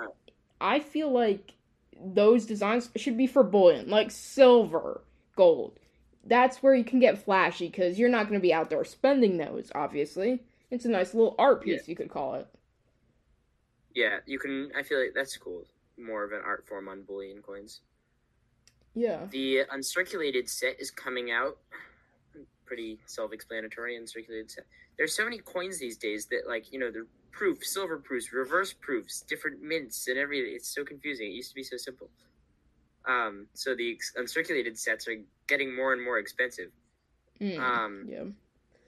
I 0.60 0.80
feel 0.80 1.12
like 1.12 1.52
those 2.04 2.44
designs 2.44 2.90
should 2.96 3.16
be 3.16 3.28
for 3.28 3.44
bullion, 3.44 3.88
like 3.88 4.10
silver, 4.10 5.02
gold. 5.36 5.78
That's 6.24 6.62
where 6.62 6.74
you 6.74 6.84
can 6.84 7.00
get 7.00 7.24
flashy 7.24 7.68
because 7.68 7.98
you're 7.98 8.08
not 8.08 8.28
going 8.28 8.38
to 8.38 8.42
be 8.42 8.52
out 8.52 8.70
there 8.70 8.84
spending 8.84 9.38
those, 9.38 9.72
obviously. 9.74 10.42
It's 10.70 10.84
a 10.84 10.90
nice 10.90 11.14
little 11.14 11.34
art 11.38 11.62
piece, 11.62 11.88
you 11.88 11.96
could 11.96 12.10
call 12.10 12.34
it. 12.34 12.46
Yeah, 13.94 14.18
you 14.26 14.38
can. 14.38 14.70
I 14.76 14.82
feel 14.82 15.00
like 15.00 15.14
that's 15.14 15.36
cool. 15.36 15.64
More 15.98 16.24
of 16.24 16.32
an 16.32 16.42
art 16.44 16.66
form 16.68 16.88
on 16.88 17.02
bullion 17.02 17.40
coins. 17.42 17.80
Yeah. 18.94 19.26
The 19.30 19.62
uncirculated 19.72 20.48
set 20.48 20.80
is 20.80 20.90
coming 20.90 21.30
out. 21.30 21.56
Pretty 22.66 22.98
self-explanatory. 23.06 23.96
Uncirculated 23.96 24.50
set. 24.50 24.66
There's 24.98 25.16
so 25.16 25.24
many 25.24 25.38
coins 25.38 25.78
these 25.78 25.96
days 25.96 26.26
that, 26.26 26.42
like, 26.46 26.72
you 26.72 26.78
know, 26.78 26.90
they're 26.90 27.06
proof, 27.32 27.64
silver 27.64 27.96
proofs, 27.98 28.32
reverse 28.32 28.72
proofs, 28.72 29.22
different 29.22 29.62
mints, 29.62 30.06
and 30.08 30.18
everything. 30.18 30.52
It's 30.54 30.74
so 30.74 30.84
confusing. 30.84 31.28
It 31.28 31.34
used 31.34 31.50
to 31.50 31.54
be 31.54 31.62
so 31.62 31.76
simple. 31.76 32.10
Um, 33.08 33.46
so 33.54 33.74
the 33.74 33.98
uncirculated 34.16 34.78
sets 34.78 35.08
are 35.08 35.16
getting 35.48 35.74
more 35.74 35.92
and 35.92 36.04
more 36.04 36.18
expensive. 36.18 36.70
Mm, 37.40 37.58
Um, 37.58 38.06
yeah. 38.08 38.24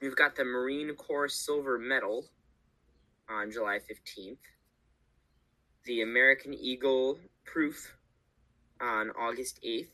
We've 0.03 0.17
got 0.17 0.37
the 0.37 0.45
Marine 0.45 0.95
Corps 0.95 1.29
Silver 1.29 1.79
Medal 1.79 2.27
on 3.29 3.51
July 3.51 3.79
15th. 3.79 4.39
The 5.85 6.03
American 6.03 6.53
Eagle 6.55 7.19
Proof 7.45 7.97
on 8.81 9.11
August 9.11 9.61
8th. 9.65 9.89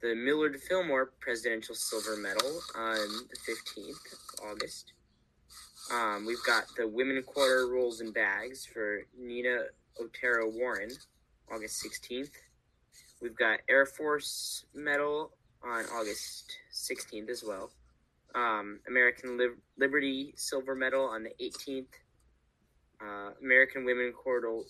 The 0.00 0.14
Millard 0.14 0.60
Fillmore 0.60 1.12
Presidential 1.20 1.74
Silver 1.74 2.16
Medal 2.16 2.60
on 2.76 2.96
the 3.30 3.36
15th 3.36 4.12
of 4.12 4.50
August. 4.52 4.92
Um, 5.92 6.24
we've 6.26 6.42
got 6.46 6.64
the 6.76 6.86
Women 6.86 7.22
Quarter 7.24 7.66
Rolls 7.68 8.00
and 8.00 8.14
Bags 8.14 8.64
for 8.66 9.00
Nina 9.18 9.64
Otero 10.00 10.48
Warren, 10.50 10.90
August 11.52 11.82
16th. 11.84 12.30
We've 13.20 13.36
got 13.36 13.60
Air 13.68 13.86
Force 13.86 14.64
Medal 14.74 15.32
on 15.62 15.84
August 15.86 16.56
16th 16.72 17.28
as 17.28 17.42
well 17.44 17.70
um, 18.34 18.80
American 18.88 19.36
Lib- 19.38 19.58
Liberty 19.78 20.32
Silver 20.36 20.74
Medal 20.74 21.04
on 21.04 21.24
the 21.24 21.30
18th, 21.40 21.86
uh, 23.02 23.30
American 23.42 23.84
Women 23.84 24.12
Quarter, 24.12 24.60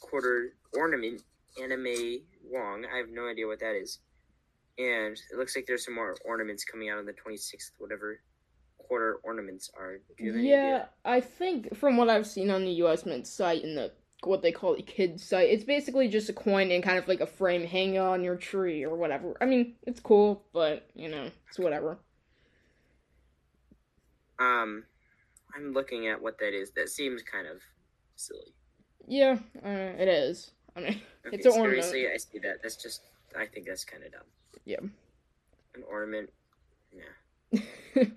Quarter 0.00 0.54
Ornament 0.74 1.22
Anna 1.62 1.76
May 1.76 2.22
Wong. 2.44 2.86
I 2.92 2.98
have 2.98 3.08
no 3.10 3.26
idea 3.26 3.46
what 3.46 3.60
that 3.60 3.74
is. 3.74 3.98
And 4.78 5.20
it 5.30 5.36
looks 5.36 5.56
like 5.56 5.66
there's 5.66 5.84
some 5.84 5.94
more 5.94 6.16
ornaments 6.24 6.64
coming 6.64 6.88
out 6.88 6.98
on 6.98 7.06
the 7.06 7.12
26th, 7.12 7.72
whatever 7.78 8.20
quarter 8.78 9.18
ornaments 9.22 9.70
are. 9.76 10.00
Yeah, 10.18 10.32
idea? 10.32 10.88
I 11.04 11.20
think 11.20 11.76
from 11.76 11.96
what 11.96 12.08
I've 12.08 12.26
seen 12.26 12.50
on 12.50 12.64
the 12.64 12.72
US 12.84 13.04
Mint 13.04 13.26
site 13.26 13.62
and 13.62 13.76
the 13.76 13.92
what 14.24 14.42
they 14.42 14.52
call 14.52 14.74
a 14.74 14.82
kids 14.82 15.24
site, 15.24 15.48
it's 15.50 15.64
basically 15.64 16.08
just 16.08 16.28
a 16.28 16.32
coin 16.32 16.70
and 16.70 16.82
kind 16.82 16.98
of 16.98 17.08
like 17.08 17.20
a 17.20 17.26
frame 17.26 17.66
hanging 17.66 17.98
on 17.98 18.22
your 18.22 18.36
tree 18.36 18.84
or 18.84 18.94
whatever. 18.96 19.36
I 19.40 19.46
mean, 19.46 19.74
it's 19.86 20.00
cool, 20.00 20.44
but 20.52 20.88
you 20.94 21.08
know, 21.08 21.30
it's 21.48 21.58
whatever. 21.58 21.98
Um, 24.38 24.84
I'm 25.54 25.72
looking 25.72 26.08
at 26.08 26.20
what 26.20 26.38
that 26.38 26.54
is. 26.54 26.70
That 26.72 26.88
seems 26.88 27.22
kind 27.22 27.46
of 27.46 27.60
silly. 28.16 28.54
Yeah, 29.06 29.38
uh, 29.64 29.68
it 29.68 30.08
is. 30.08 30.52
I 30.76 30.80
mean, 30.80 31.00
Okay, 31.26 31.36
It's 31.36 31.46
an 31.46 31.52
ornament. 31.52 31.84
seriously, 31.84 32.06
I 32.12 32.16
see 32.16 32.38
that. 32.40 32.62
That's 32.62 32.76
just, 32.76 33.02
I 33.38 33.44
think 33.44 33.66
that's 33.66 33.84
kind 33.84 34.02
of 34.04 34.12
dumb. 34.12 34.22
Yeah. 34.64 34.80
An 35.74 35.82
ornament. 35.88 36.30
Yeah. 36.92 37.62
I 37.94 38.10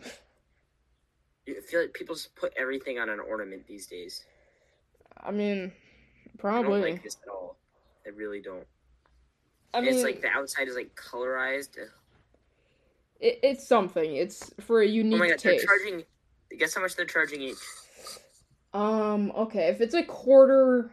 feel 1.68 1.82
like 1.82 1.94
people 1.94 2.16
just 2.16 2.34
put 2.36 2.54
everything 2.58 3.00
on 3.00 3.10
an 3.10 3.20
ornament 3.20 3.68
these 3.68 3.88
days. 3.88 4.24
I 5.22 5.32
mean, 5.32 5.74
I 6.38 6.42
probably. 6.42 6.82
don't 6.82 6.92
like 6.92 7.04
this 7.04 7.18
at 7.24 7.30
all. 7.30 7.58
I 8.06 8.10
really 8.10 8.42
don't. 8.42 8.66
I 9.74 9.82
mean, 9.82 9.94
it's 9.94 10.04
like 10.04 10.22
the 10.22 10.30
outside 10.30 10.68
is 10.68 10.76
like 10.76 10.96
colorized. 10.96 11.78
it, 13.20 13.40
it's 13.42 13.68
something. 13.68 14.16
It's 14.16 14.52
for 14.60 14.82
a 14.82 14.88
unique. 14.88 15.16
Oh 15.16 15.20
my 15.20 15.30
god, 15.30 15.40
taste. 15.40 15.66
they're 15.68 15.78
charging. 15.78 16.04
Guess 16.58 16.76
how 16.76 16.82
much 16.82 16.96
they're 16.96 17.06
charging 17.06 17.42
each? 17.42 17.58
Um. 18.74 19.32
Okay. 19.36 19.68
If 19.70 19.82
it's 19.82 19.96
a 19.96 20.04
quarter, 20.04 20.92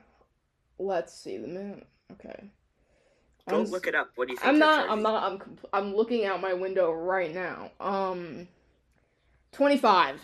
let's 0.79 1.15
see 1.15 1.37
the 1.37 1.49
minute. 1.49 1.87
Okay. 2.13 2.51
Go 3.49 3.61
I'm 3.61 3.65
look 3.65 3.87
it 3.87 3.95
up. 3.95 4.11
What 4.15 4.29
do 4.29 4.33
you 4.33 4.39
think? 4.39 4.49
I'm 4.49 4.59
not. 4.59 4.89
I'm 4.89 5.03
not. 5.03 5.23
I'm. 5.23 5.39
compl- 5.39 5.69
I'm 5.73 5.95
looking 5.95 6.25
out 6.25 6.41
my 6.41 6.55
window 6.55 6.93
right 6.93 7.35
now. 7.35 7.71
Um. 7.81 8.49
Twenty-five. 9.53 10.21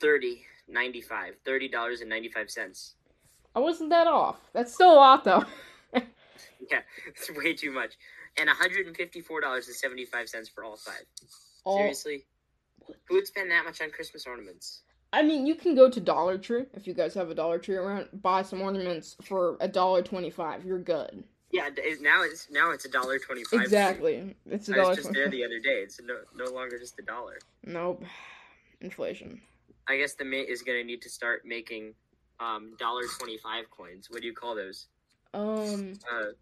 30 0.00 0.42
95 0.66 1.34
thirty 1.44 1.68
dollars 1.68 2.00
and 2.00 2.08
95 2.08 2.50
cents 2.50 2.94
I 3.54 3.58
wasn't 3.60 3.90
that 3.90 4.06
off. 4.06 4.36
That's 4.52 4.72
still 4.74 4.92
a 4.92 4.94
lot 4.94 5.24
though. 5.24 5.44
yeah 6.70 6.80
it's 7.06 7.30
way 7.36 7.52
too 7.54 7.72
much 7.72 7.94
and 8.38 8.46
154 8.46 9.40
dollars 9.40 9.66
and 9.66 9.74
75 9.74 10.28
cents 10.28 10.48
for 10.48 10.62
all 10.64 10.76
five 10.76 11.02
All- 11.64 11.78
seriously 11.78 12.24
who 13.08 13.14
would 13.16 13.26
spend 13.26 13.50
that 13.50 13.64
much 13.64 13.80
on 13.80 13.90
christmas 13.90 14.26
ornaments 14.26 14.82
I 15.12 15.22
mean, 15.24 15.44
you 15.44 15.56
can 15.56 15.74
go 15.74 15.90
to 15.90 15.98
Dollar 15.98 16.38
Tree 16.38 16.66
if 16.72 16.86
you 16.86 16.94
guys 16.94 17.14
have 17.14 17.30
a 17.30 17.34
Dollar 17.34 17.58
Tree 17.58 17.74
around. 17.74 18.06
Buy 18.22 18.42
some 18.42 18.60
ornaments 18.62 19.16
for 19.24 19.56
a 19.58 19.66
dollar 19.66 20.02
twenty-five. 20.02 20.64
You're 20.64 20.78
good. 20.78 21.24
yeah 21.50 21.68
now 22.00 22.22
it's 22.22 22.48
now 22.52 22.70
it's 22.70 22.84
a 22.84 22.88
dollar 22.88 23.18
25 23.18 23.60
Exactly. 23.60 24.36
It's 24.46 24.68
a 24.68 24.74
dollar 24.74 24.84
I 24.86 24.88
was 24.90 24.98
just 24.98 25.12
there 25.12 25.28
the 25.28 25.44
other 25.44 25.58
day 25.58 25.80
it's 25.82 26.00
no, 26.00 26.14
no 26.36 26.52
longer 26.52 26.78
just 26.78 26.96
a 27.00 27.02
dollar 27.02 27.40
Nope. 27.66 28.04
Inflation. 28.80 29.40
i 29.88 29.96
guess 29.96 30.14
the 30.14 30.24
mint 30.24 30.48
is 30.48 30.62
going 30.62 30.78
to 30.78 30.84
need 30.84 31.02
to 31.02 31.10
start 31.10 31.42
making 31.44 31.94
um 32.40 32.74
dollar 32.78 33.02
25 33.18 33.70
coins 33.70 34.08
what 34.10 34.20
do 34.22 34.26
you 34.26 34.32
call 34.34 34.54
those 34.54 34.86
Um, 35.34 35.92
uh 36.10 36.32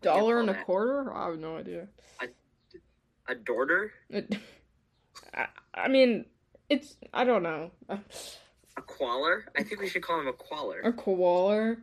dollar 0.00 0.40
and 0.40 0.50
a 0.50 0.52
that? 0.54 0.66
quarter. 0.66 1.12
I 1.14 1.26
have 1.30 1.38
no 1.38 1.56
idea. 1.56 1.88
a 3.26 3.34
dorter 3.34 3.90
It, 4.10 4.36
I, 5.34 5.46
I 5.72 5.88
mean, 5.88 6.26
it's 6.68 6.96
I 7.14 7.24
don't 7.24 7.42
know. 7.42 7.70
a 7.88 8.82
qualler 8.82 9.44
i 9.56 9.62
think 9.62 9.80
we 9.80 9.88
should 9.88 10.02
call 10.02 10.20
him 10.20 10.26
a 10.28 10.32
qualler 10.32 10.80
A 10.84 10.92
koala. 10.92 11.76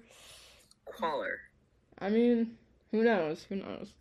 qualler 0.85 1.35
I 1.99 2.09
mean, 2.09 2.57
who 2.91 3.03
knows? 3.03 3.43
Who 3.49 3.55
knows? 3.57 3.93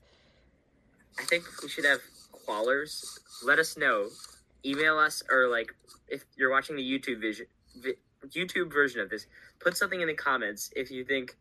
I 1.19 1.25
think 1.25 1.45
we 1.63 1.69
should 1.69 1.85
have 1.85 2.01
quallers. 2.33 3.19
Let 3.45 3.59
us 3.59 3.77
know. 3.77 4.09
Email 4.65 4.97
us 4.99 5.23
or 5.31 5.49
like 5.49 5.75
if 6.09 6.25
you're 6.37 6.51
watching 6.51 6.77
the 6.77 6.83
YouTube 6.83 7.21
vision, 7.21 7.45
vi- 7.77 7.99
YouTube 8.29 8.73
version 8.73 9.01
of 9.01 9.11
this, 9.11 9.27
put 9.59 9.77
something 9.77 10.01
in 10.01 10.09
the 10.09 10.15
comments 10.15 10.71
if 10.77 10.91
you 10.91 11.05
think 11.05 11.37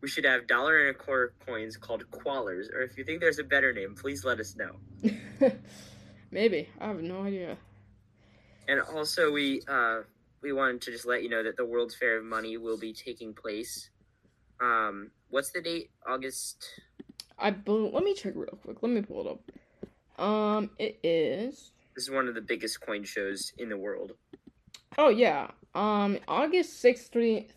we 0.00 0.08
should 0.08 0.24
have 0.24 0.46
dollar 0.46 0.86
and 0.86 0.96
a 0.96 0.98
quarter 0.98 1.34
coins 1.46 1.76
called 1.76 2.10
quallers, 2.10 2.68
or 2.70 2.82
if 2.82 2.96
you 2.96 3.04
think 3.04 3.20
there's 3.20 3.38
a 3.38 3.44
better 3.44 3.72
name, 3.72 3.94
please 3.94 4.24
let 4.24 4.40
us 4.40 4.56
know. 4.56 4.76
Maybe 6.30 6.68
I 6.80 6.86
have 6.86 7.02
no 7.02 7.24
idea. 7.24 7.56
And 8.68 8.80
also, 8.80 9.32
we 9.32 9.62
uh, 9.68 10.00
we 10.42 10.52
wanted 10.52 10.80
to 10.82 10.92
just 10.92 11.06
let 11.06 11.22
you 11.22 11.28
know 11.28 11.42
that 11.42 11.56
the 11.56 11.64
World's 11.64 11.94
Fair 11.94 12.18
of 12.18 12.24
Money 12.24 12.56
will 12.56 12.78
be 12.78 12.92
taking 12.92 13.34
place. 13.34 13.90
Um, 14.60 15.10
what's 15.28 15.50
the 15.50 15.60
date? 15.60 15.90
August. 16.06 16.64
I 17.38 17.54
let 17.66 18.04
me 18.04 18.14
check 18.14 18.34
real 18.36 18.58
quick. 18.62 18.78
Let 18.82 18.92
me 18.92 19.02
pull 19.02 19.26
it 19.26 19.26
up. 19.26 20.24
Um, 20.24 20.70
it 20.78 20.98
is. 21.02 21.72
This 21.94 22.04
is 22.04 22.10
one 22.10 22.28
of 22.28 22.34
the 22.34 22.40
biggest 22.40 22.80
coin 22.80 23.04
shows 23.04 23.52
in 23.58 23.68
the 23.68 23.76
world. 23.76 24.12
Oh 24.98 25.08
yeah. 25.08 25.48
Um, 25.74 26.18
August 26.28 26.80
sixteenth. 26.80 27.52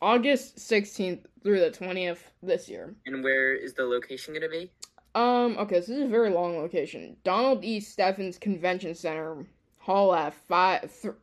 August 0.00 0.58
sixteenth 0.58 1.26
through 1.42 1.60
the 1.60 1.70
twentieth 1.70 2.30
this 2.42 2.68
year. 2.68 2.94
And 3.06 3.22
where 3.22 3.54
is 3.54 3.74
the 3.74 3.84
location 3.84 4.34
going 4.34 4.42
to 4.42 4.48
be? 4.48 4.70
Um, 5.14 5.58
okay, 5.58 5.76
so 5.82 5.92
this 5.92 5.98
is 5.98 6.04
a 6.04 6.08
very 6.08 6.30
long 6.30 6.56
location. 6.56 7.16
Donald 7.24 7.62
E. 7.64 7.80
Steffens 7.80 8.38
Convention 8.38 8.94
Center, 8.94 9.44
Hall 9.78 10.14
F, 10.14 10.34
five, 10.48 10.90
th- 11.02 11.14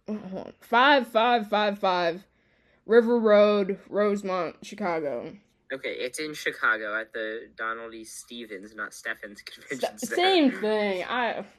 five, 0.62 1.08
five, 1.08 1.50
five, 1.50 1.80
five, 1.80 2.24
River 2.86 3.20
Road, 3.20 3.80
Rosemont, 3.90 4.58
Chicago. 4.62 5.34
Okay, 5.74 5.90
it's 5.90 6.20
in 6.20 6.34
Chicago 6.36 7.00
at 7.00 7.14
the 7.14 7.50
Donald 7.58 7.94
E. 7.96 8.04
Stephens, 8.04 8.76
not 8.76 8.94
Steffens 8.94 9.42
Convention 9.42 9.98
Center. 9.98 10.16
same 10.16 10.52
thing. 10.52 11.04
I. 11.10 11.44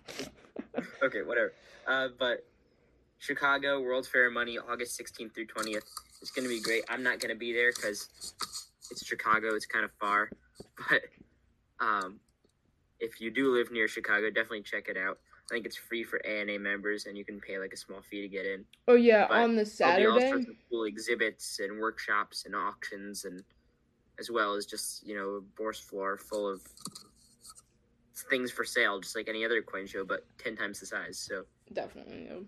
Okay, 1.03 1.23
whatever. 1.23 1.53
Uh, 1.89 2.09
but 2.19 2.45
Chicago 3.21 3.81
World's 3.81 4.09
Fair 4.09 4.27
of 4.27 4.33
Money, 4.33 4.59
August 4.59 4.99
16th 4.99 5.35
through 5.35 5.47
20th. 5.47 5.83
It's 6.23 6.31
gonna 6.31 6.49
be 6.49 6.61
great. 6.61 6.85
I'm 6.89 7.03
not 7.03 7.21
gonna 7.21 7.35
be 7.35 7.53
there 7.53 7.71
because 7.71 8.09
it's 8.91 9.05
Chicago. 9.07 9.55
It's 9.55 9.67
kind 9.67 9.85
of 9.85 9.93
far, 10.01 10.31
but 10.91 11.03
um, 11.79 12.19
if 12.99 13.21
you 13.21 13.31
do 13.31 13.53
live 13.53 13.71
near 13.71 13.89
Chicago, 13.89 14.29
definitely 14.31 14.63
check 14.63 14.89
it 14.89 14.97
out. 14.97 15.19
I 15.51 15.55
think 15.55 15.67
it's 15.67 15.77
free 15.77 16.03
for 16.03 16.25
ANA 16.25 16.59
members, 16.59 17.07
and 17.07 17.17
you 17.17 17.25
can 17.25 17.41
pay 17.41 17.59
like 17.59 17.73
a 17.73 17.77
small 17.77 18.01
fee 18.01 18.23
to 18.23 18.29
get 18.29 18.47
in. 18.47 18.65
Oh 18.89 18.95
yeah, 18.95 19.27
But 19.29 19.39
on 19.39 19.55
the 19.55 19.65
be 19.65 20.07
all 20.07 20.21
sorts 20.21 20.49
of 20.49 20.55
cool 20.71 20.85
exhibits 20.85 21.59
and 21.59 21.79
workshops 21.79 22.47
and 22.47 22.55
auctions, 22.55 23.27
and 23.27 23.43
as 24.19 24.31
well 24.31 24.55
as 24.55 24.65
just 24.65 25.07
you 25.07 25.15
know 25.15 25.37
a 25.37 25.41
bourse 25.41 25.81
floor 25.81 26.17
full 26.17 26.49
of 26.49 26.63
things 28.31 28.51
for 28.51 28.65
sale, 28.65 28.99
just 28.99 29.15
like 29.15 29.29
any 29.29 29.45
other 29.45 29.61
coin 29.61 29.87
show, 29.87 30.07
but 30.07 30.25
ten 30.39 30.57
times 30.57 30.81
the 30.81 30.87
size. 30.87 31.19
So 31.19 31.45
Definitely. 31.73 32.27
yeah. 32.31 32.39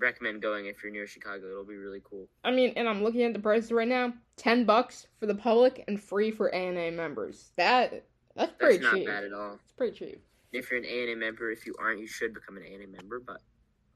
Recommend 0.00 0.42
going 0.42 0.66
if 0.66 0.82
you're 0.82 0.92
near 0.92 1.06
Chicago. 1.06 1.50
It'll 1.50 1.64
be 1.64 1.76
really 1.76 2.00
cool. 2.02 2.26
I 2.44 2.50
mean, 2.50 2.72
and 2.76 2.88
I'm 2.88 3.02
looking 3.02 3.22
at 3.22 3.32
the 3.32 3.38
prices 3.38 3.70
right 3.72 3.88
now. 3.88 4.12
Ten 4.36 4.64
bucks 4.64 5.06
for 5.18 5.26
the 5.26 5.34
public 5.34 5.84
and 5.86 6.00
free 6.00 6.30
for 6.30 6.52
ANA 6.54 6.90
members. 6.92 7.52
That 7.56 8.04
that's 8.34 8.52
pretty 8.58 8.78
That's 8.78 8.84
not 8.84 8.94
cheap. 8.94 9.06
bad 9.06 9.24
at 9.24 9.32
all. 9.32 9.58
It's 9.62 9.72
pretty 9.72 9.96
cheap. 9.98 10.22
If 10.52 10.70
you're 10.70 10.80
an 10.80 10.86
ANA 10.86 11.16
member, 11.16 11.50
if 11.50 11.66
you 11.66 11.74
aren't, 11.78 12.00
you 12.00 12.06
should 12.06 12.34
become 12.34 12.56
an 12.56 12.64
ANA 12.64 12.86
member. 12.88 13.20
But 13.20 13.40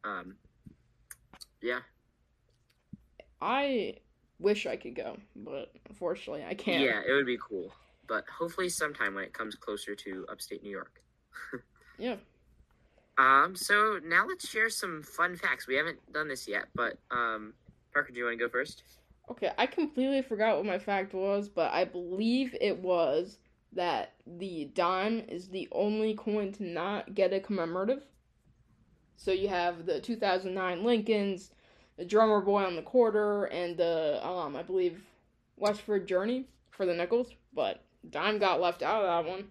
um, 0.05 0.37
yeah, 1.63 1.81
I 3.41 3.95
wish 4.39 4.67
I 4.67 4.77
could 4.77 4.95
go, 4.95 5.17
but 5.35 5.73
unfortunately 5.89 6.45
I 6.45 6.55
can't. 6.55 6.83
yeah, 6.83 7.01
it 7.07 7.13
would 7.13 7.27
be 7.27 7.39
cool. 7.39 7.73
But 8.07 8.25
hopefully, 8.29 8.69
sometime 8.69 9.15
when 9.15 9.25
it 9.25 9.33
comes 9.33 9.55
closer 9.55 9.95
to 9.95 10.27
upstate 10.31 10.63
New 10.63 10.71
York. 10.71 11.01
Yeah. 11.97 12.17
Um. 13.19 13.55
So 13.55 14.01
now 14.05 14.27
let's 14.27 14.49
share 14.49 14.71
some 14.71 15.03
fun 15.03 15.37
facts. 15.37 15.67
We 15.67 15.77
haven't 15.77 16.13
done 16.13 16.29
this 16.29 16.49
yet, 16.49 16.67
but 16.75 16.99
um, 17.11 17.55
Parker, 17.93 18.13
do 18.13 18.19
you 18.19 18.25
want 18.25 18.39
to 18.39 18.45
go 18.45 18.51
first? 18.51 18.83
Okay, 19.31 19.51
I 19.57 19.67
completely 19.67 20.21
forgot 20.21 20.57
what 20.57 20.67
my 20.67 20.79
fact 20.79 21.15
was, 21.15 21.49
but 21.49 21.73
I 21.73 21.85
believe 21.85 22.55
it 22.61 22.79
was 22.79 23.39
that 23.73 24.13
the 24.27 24.71
dime 24.75 25.21
is 25.29 25.49
the 25.49 25.69
only 25.73 26.15
coin 26.15 26.53
to 26.53 26.65
not 26.65 27.15
get 27.15 27.33
a 27.33 27.41
commemorative. 27.41 28.03
So 29.17 29.31
you 29.33 29.49
have 29.49 29.87
the 29.87 30.01
2009 30.01 30.85
Lincolns, 30.85 31.51
the 31.97 32.05
Drummer 32.05 32.41
Boy 32.41 32.65
on 32.65 32.77
the 32.77 32.83
quarter, 32.83 33.45
and 33.45 33.77
the 33.77 34.25
um 34.27 34.57
I 34.57 34.63
believe 34.63 35.03
Westward 35.57 36.07
Journey 36.07 36.47
for 36.71 36.85
the 36.85 36.95
nickels, 36.95 37.31
but 37.55 37.83
dime 38.11 38.39
got 38.39 38.61
left 38.61 38.83
out 38.83 39.05
of 39.05 39.25
that 39.25 39.31
one. 39.31 39.47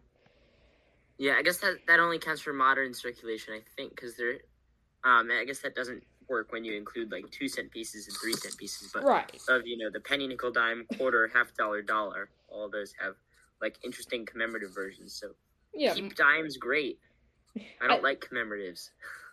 Yeah, 1.23 1.35
I 1.37 1.41
guess 1.41 1.59
that 1.59 1.75
that 1.87 2.01
only 2.01 2.19
counts 2.19 2.41
for 2.41 2.51
modern 2.51 2.93
circulation, 2.93 3.53
I 3.53 3.61
think, 3.77 3.91
because 3.95 4.17
they're. 4.17 4.39
Um, 5.05 5.29
I 5.31 5.45
guess 5.45 5.59
that 5.59 5.73
doesn't 5.73 6.03
work 6.27 6.51
when 6.51 6.65
you 6.65 6.75
include 6.75 7.13
like 7.13 7.31
two 7.31 7.47
cent 7.47 7.71
pieces 7.71 8.07
and 8.09 8.17
three 8.17 8.33
cent 8.33 8.57
pieces, 8.57 8.91
but 8.93 9.03
Right. 9.05 9.31
of 9.47 9.65
you 9.65 9.77
know 9.77 9.89
the 9.89 10.01
penny, 10.01 10.27
nickel, 10.27 10.51
dime, 10.51 10.85
quarter, 10.97 11.29
half 11.33 11.53
dollar, 11.55 11.81
dollar. 11.81 12.29
All 12.49 12.69
those 12.69 12.93
have 12.99 13.15
like 13.61 13.77
interesting 13.85 14.25
commemorative 14.25 14.75
versions. 14.75 15.13
So 15.13 15.33
Yeah. 15.73 15.93
keep 15.93 16.13
dimes 16.15 16.57
great. 16.57 16.99
I 17.79 17.87
don't 17.87 17.99
I- 17.99 18.09
like 18.09 18.19
commemoratives. 18.19 18.89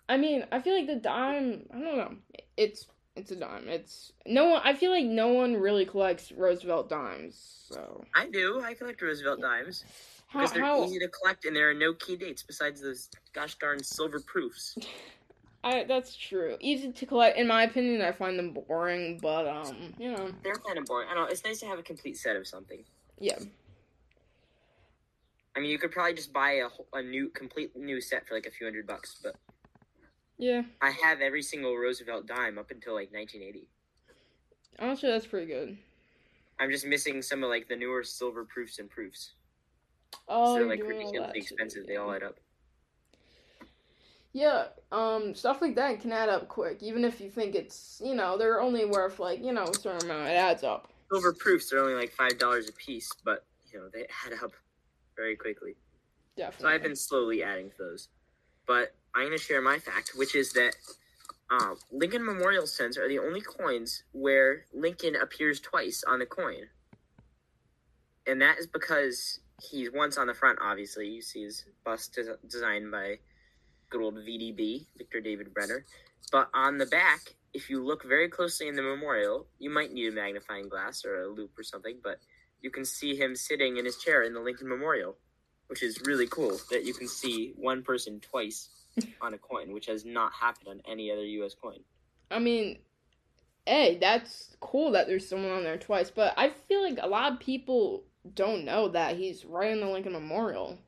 I 0.09 0.17
mean, 0.17 0.47
I 0.53 0.61
feel 0.61 0.77
like 0.77 0.87
the 0.87 0.95
dime. 0.95 1.67
I 1.75 1.81
don't 1.81 1.97
know. 1.97 2.17
It's 2.57 2.87
it's 3.17 3.33
a 3.33 3.37
dime. 3.37 3.69
It's 3.69 4.13
no 4.27 4.51
one. 4.51 4.63
I 4.65 4.75
feel 4.75 4.93
like 4.93 5.07
no 5.07 5.29
one 5.33 5.57
really 5.57 5.87
collects 5.87 6.31
Roosevelt 6.31 6.89
dimes. 6.89 7.35
So 7.69 8.05
I 8.15 8.29
do. 8.29 8.61
I 8.63 8.75
collect 8.75 9.03
Roosevelt 9.03 9.41
dimes 9.41 9.83
how 9.83 9.89
because 10.33 10.53
they're 10.53 10.65
how 10.65 10.85
easy 10.85 10.99
to 10.99 11.09
collect 11.09 11.45
and 11.45 11.55
there 11.55 11.71
are 11.71 11.75
no 11.75 11.93
key 11.95 12.17
dates 12.17 12.43
besides 12.43 12.81
those 12.81 13.09
gosh 13.33 13.57
darn 13.57 13.83
silver 13.83 14.21
proofs. 14.21 14.77
I 15.63 15.85
that's 15.85 16.17
true. 16.17 16.57
Easy 16.61 16.91
to 16.91 17.07
collect. 17.07 17.37
In 17.37 17.47
my 17.47 17.65
opinion, 17.65 18.01
I 18.01 18.13
find 18.13 18.39
them 18.39 18.53
boring, 18.55 19.19
but 19.21 19.47
um, 19.47 19.95
you 19.99 20.11
know, 20.11 20.33
They're 20.43 20.55
kind 20.55 20.79
of 20.79 20.87
boring. 20.87 21.09
I 21.11 21.15
don't 21.15 21.25
know. 21.25 21.31
It's 21.31 21.45
nice 21.45 21.61
to 21.61 21.67
have 21.67 21.79
a 21.79 21.83
complete 21.83 22.17
set 22.17 22.35
of 22.35 22.47
something. 22.47 22.83
yeah, 23.19 23.39
I 25.55 25.61
mean, 25.61 25.71
you 25.71 25.79
could 25.79 25.91
probably 25.91 26.15
just 26.15 26.33
buy 26.33 26.63
a, 26.63 26.97
a 26.97 27.03
new, 27.03 27.29
complete 27.29 27.77
new 27.77 28.01
set 28.01 28.27
for 28.27 28.35
like 28.35 28.47
a 28.47 28.51
few 28.51 28.67
hundred 28.67 28.87
bucks, 28.87 29.21
but 29.23 29.37
yeah. 30.39 30.63
I 30.81 30.91
have 30.91 31.21
every 31.21 31.43
single 31.43 31.77
Roosevelt 31.77 32.27
dime 32.27 32.59
up 32.59 32.71
until 32.71 32.95
like 32.95 33.13
1980. 33.13 33.69
Honestly, 34.79 35.11
that's 35.11 35.27
pretty 35.27 35.47
good. 35.47 35.77
I'm 36.59 36.71
just 36.71 36.87
missing 36.87 37.21
some 37.21 37.45
of 37.45 37.51
like 37.51 37.69
the 37.69 37.77
newer 37.77 38.03
silver 38.03 38.45
proofs 38.45 38.79
and 38.79 38.89
proofs. 38.89 39.33
Oh, 40.29 40.55
they're 40.55 40.67
like 40.67 40.81
that 40.81 40.87
ridiculously 40.87 41.41
too, 41.41 41.47
expensive. 41.47 41.87
They 41.87 41.97
all 41.97 42.13
add 42.13 42.23
up. 42.23 42.37
Yeah, 44.33 44.67
um, 44.93 45.35
stuff 45.35 45.61
like 45.61 45.75
that 45.75 46.01
can 46.01 46.13
add 46.13 46.29
up 46.29 46.49
quick. 46.49 46.83
Even 46.83 47.05
if 47.05 47.21
you 47.21 47.31
think 47.31 47.57
it's, 47.57 48.01
you 48.05 48.15
know, 48.15 48.39
they're 48.39 48.61
only 48.61 48.85
worth 48.85 49.19
like, 49.19 49.43
you 49.43 49.53
know, 49.53 49.65
a 49.65 49.75
certain 49.75 50.09
amount. 50.09 50.29
It 50.29 50.35
adds 50.35 50.63
up. 50.63 50.89
Silver 51.11 51.33
proofs 51.33 51.73
are 51.73 51.81
only 51.81 51.95
like 51.95 52.13
five 52.13 52.39
dollars 52.39 52.69
a 52.69 52.73
piece, 52.73 53.11
but 53.25 53.45
you 53.73 53.81
know 53.81 53.89
they 53.93 54.07
add 54.25 54.33
up 54.45 54.53
very 55.17 55.35
quickly. 55.35 55.75
Yeah, 56.37 56.51
so 56.57 56.69
I've 56.69 56.83
been 56.83 56.95
slowly 56.95 57.43
adding 57.43 57.71
to 57.71 57.77
those. 57.79 58.09
But 58.67 58.95
I'm 59.15 59.27
going 59.27 59.37
to 59.37 59.43
share 59.43 59.61
my 59.61 59.79
fact, 59.79 60.13
which 60.15 60.37
is 60.37 60.53
that 60.53 60.77
um, 61.51 61.77
Lincoln 61.91 62.25
Memorial 62.25 62.67
cents 62.67 62.97
are 62.97 63.09
the 63.09 63.19
only 63.19 63.41
coins 63.41 64.05
where 64.13 64.67
Lincoln 64.73 65.17
appears 65.17 65.59
twice 65.59 66.05
on 66.07 66.21
the 66.21 66.27
coin. 66.27 66.69
And 68.27 68.41
that 68.41 68.59
is 68.59 68.69
because 68.69 69.41
he's 69.63 69.91
once 69.93 70.19
on 70.19 70.27
the 70.27 70.35
front, 70.35 70.59
obviously. 70.63 71.09
You 71.09 71.23
see 71.23 71.45
his 71.45 71.65
bust 71.85 72.15
des- 72.15 72.37
designed 72.49 72.91
by 72.91 73.19
good 73.89 74.03
old 74.03 74.15
VDB, 74.15 74.87
Victor 74.97 75.21
David 75.21 75.53
Brenner. 75.53 75.85
But 76.33 76.49
on 76.55 76.79
the 76.79 76.87
back, 76.87 77.35
if 77.53 77.71
you 77.71 77.85
look 77.85 78.05
very 78.05 78.29
closely 78.29 78.69
in 78.69 78.77
the 78.77 78.83
memorial, 78.83 79.47
you 79.59 79.71
might 79.71 79.93
need 79.93 80.13
a 80.13 80.15
magnifying 80.15 80.69
glass 80.69 81.05
or 81.05 81.23
a 81.23 81.29
loupe 81.29 81.59
or 81.59 81.63
something, 81.63 81.99
but 82.03 82.19
you 82.61 82.71
can 82.71 82.85
see 82.85 83.17
him 83.17 83.35
sitting 83.35 83.79
in 83.79 83.85
his 83.85 83.97
chair 83.97 84.23
in 84.23 84.35
the 84.35 84.41
Lincoln 84.41 84.69
Memorial 84.69 85.17
which 85.71 85.85
is 85.85 86.01
really 86.05 86.27
cool 86.27 86.59
that 86.69 86.85
you 86.85 86.93
can 86.93 87.07
see 87.07 87.55
one 87.57 87.81
person 87.85 88.19
twice 88.19 88.71
on 89.23 89.35
a 89.35 89.39
coin, 89.39 89.73
which 89.73 89.87
has 89.87 90.05
not 90.05 90.33
happened 90.33 90.67
on 90.67 90.81
any 90.91 91.13
other 91.13 91.25
U.S. 91.25 91.55
coin. 91.55 91.79
I 92.29 92.41
mean, 92.41 92.81
hey, 93.67 93.97
that's 94.01 94.57
cool 94.59 94.91
that 94.91 95.07
there's 95.07 95.29
someone 95.29 95.53
on 95.53 95.63
there 95.63 95.79
twice, 95.79 96.11
but 96.11 96.35
I 96.37 96.51
feel 96.51 96.83
like 96.83 96.99
a 97.01 97.07
lot 97.07 97.33
of 97.33 97.39
people 97.39 98.03
don't 98.35 98.65
know 98.65 98.89
that 98.89 99.17
he's 99.17 99.45
right 99.45 99.71
in 99.71 99.81
the 99.81 99.87
Lincoln 99.89 100.13
Memorial. 100.13 100.79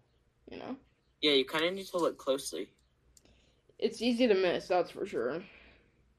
You 0.51 0.59
know, 0.59 0.77
Yeah, 1.21 1.33
you 1.33 1.45
kind 1.45 1.64
of 1.64 1.75
need 1.75 1.87
to 1.87 1.99
look 1.99 2.18
closely. 2.18 2.68
it's 3.79 4.03
easy 4.03 4.27
to 4.27 4.35
miss, 4.35 4.68
that's 4.68 4.90
for 4.90 5.07
sure. 5.07 5.42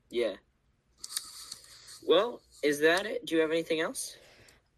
Yeah. 0.09 0.33
Well, 2.05 2.41
is 2.63 2.79
that 2.81 3.05
it? 3.05 3.25
Do 3.25 3.35
you 3.35 3.41
have 3.41 3.51
anything 3.51 3.79
else? 3.81 4.17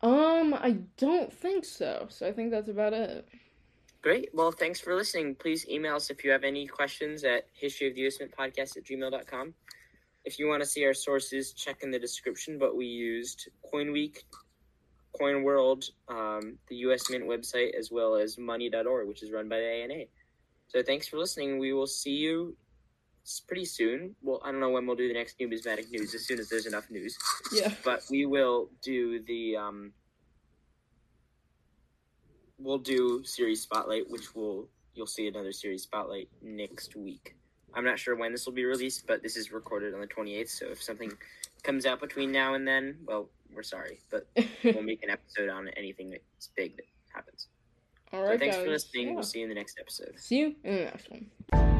Um, 0.02 0.54
I 0.54 0.78
don't 0.98 1.32
think 1.34 1.66
so. 1.66 2.08
So 2.10 2.28
I 2.28 2.32
think 2.32 2.52
that's 2.52 2.70
about 2.70 2.94
it. 2.94 3.28
Great. 4.02 4.30
Well, 4.34 4.52
thanks 4.52 4.80
for 4.80 4.96
listening. 4.96 5.34
Please 5.36 5.68
email 5.68 5.96
us 5.96 6.12
if 6.12 6.24
you 6.24 6.30
have 6.32 6.44
any 6.44 6.68
questions 6.68 7.24
at 7.24 7.48
historyoftheusmintpodcast 7.60 8.78
at 8.78 8.84
gmail.com. 8.84 9.54
If 10.26 10.38
you 10.38 10.48
want 10.48 10.62
to 10.62 10.68
see 10.70 10.86
our 10.86 10.94
sources, 10.94 11.54
check 11.54 11.82
in 11.82 11.90
the 11.92 11.98
description, 12.00 12.60
but 12.60 12.76
we 12.76 12.86
used 12.86 13.50
CoinWeek, 13.74 14.18
CoinWorld, 15.20 15.90
um, 16.08 16.58
the 16.68 16.76
US 16.88 17.10
Mint 17.10 17.26
website, 17.26 17.74
as 17.76 17.92
well 17.92 18.16
as 18.16 18.38
money.org, 18.38 19.08
which 19.08 19.24
is 19.24 19.32
run 19.32 19.50
by 19.50 19.58
the 19.58 19.66
ANA. 19.66 20.06
So 20.68 20.82
thanks 20.84 21.08
for 21.08 21.18
listening. 21.18 21.60
We 21.60 21.74
will 21.74 21.88
see 21.88 22.16
you 22.16 22.56
pretty 23.48 23.66
soon. 23.66 24.16
Well, 24.22 24.42
I 24.44 24.52
don't 24.52 24.60
know 24.60 24.70
when 24.70 24.86
we'll 24.86 24.96
do 24.96 25.08
the 25.08 25.14
next 25.14 25.40
numismatic 25.40 25.90
news, 25.92 26.14
as 26.14 26.26
soon 26.26 26.40
as 26.40 26.50
there's 26.50 26.66
enough 26.66 26.90
news. 26.90 27.18
Yeah. 27.52 27.72
But 27.84 28.02
we 28.10 28.26
will 28.26 28.70
do 28.82 29.22
the 29.24 29.58
um, 29.58 29.94
we'll 32.58 32.78
do 32.78 33.24
series 33.24 33.62
spotlight, 33.62 34.10
which 34.10 34.36
will 34.36 34.68
you'll 34.94 35.08
see 35.08 35.28
another 35.28 35.52
series 35.52 35.84
spotlight 35.84 36.30
next 36.42 36.96
week. 36.96 37.36
I'm 37.74 37.84
not 37.84 38.00
sure 38.00 38.16
when 38.16 38.32
this 38.32 38.46
will 38.46 38.54
be 38.54 38.64
released, 38.64 39.06
but 39.06 39.22
this 39.22 39.36
is 39.36 39.52
recorded 39.52 39.94
on 39.94 40.00
the 40.00 40.08
28th. 40.08 40.50
So 40.50 40.68
if 40.68 40.82
something 40.82 41.12
comes 41.66 41.86
out 41.86 42.00
between 42.00 42.32
now 42.32 42.54
and 42.54 42.68
then, 42.68 42.98
well, 43.06 43.30
we're 43.54 43.64
sorry, 43.64 44.00
but 44.10 44.28
we'll 44.64 44.84
make 44.84 45.04
an 45.04 45.10
episode 45.10 45.50
on 45.50 45.68
anything 45.70 46.10
that's 46.12 46.50
big 46.56 46.76
that 46.78 46.86
happens. 47.14 47.48
All 48.14 48.26
So 48.28 48.38
thanks 48.38 48.56
guys. 48.56 48.66
for 48.66 48.72
listening. 48.72 49.08
Yeah. 49.10 49.14
We'll 49.16 49.24
see 49.24 49.40
you 49.40 49.46
in 49.46 49.50
the 49.50 49.56
next 49.56 49.78
episode. 49.80 50.14
See 50.18 50.38
you 50.38 50.56
in 50.64 50.76
the 50.76 50.84
next 50.86 51.10
one. 51.10 51.75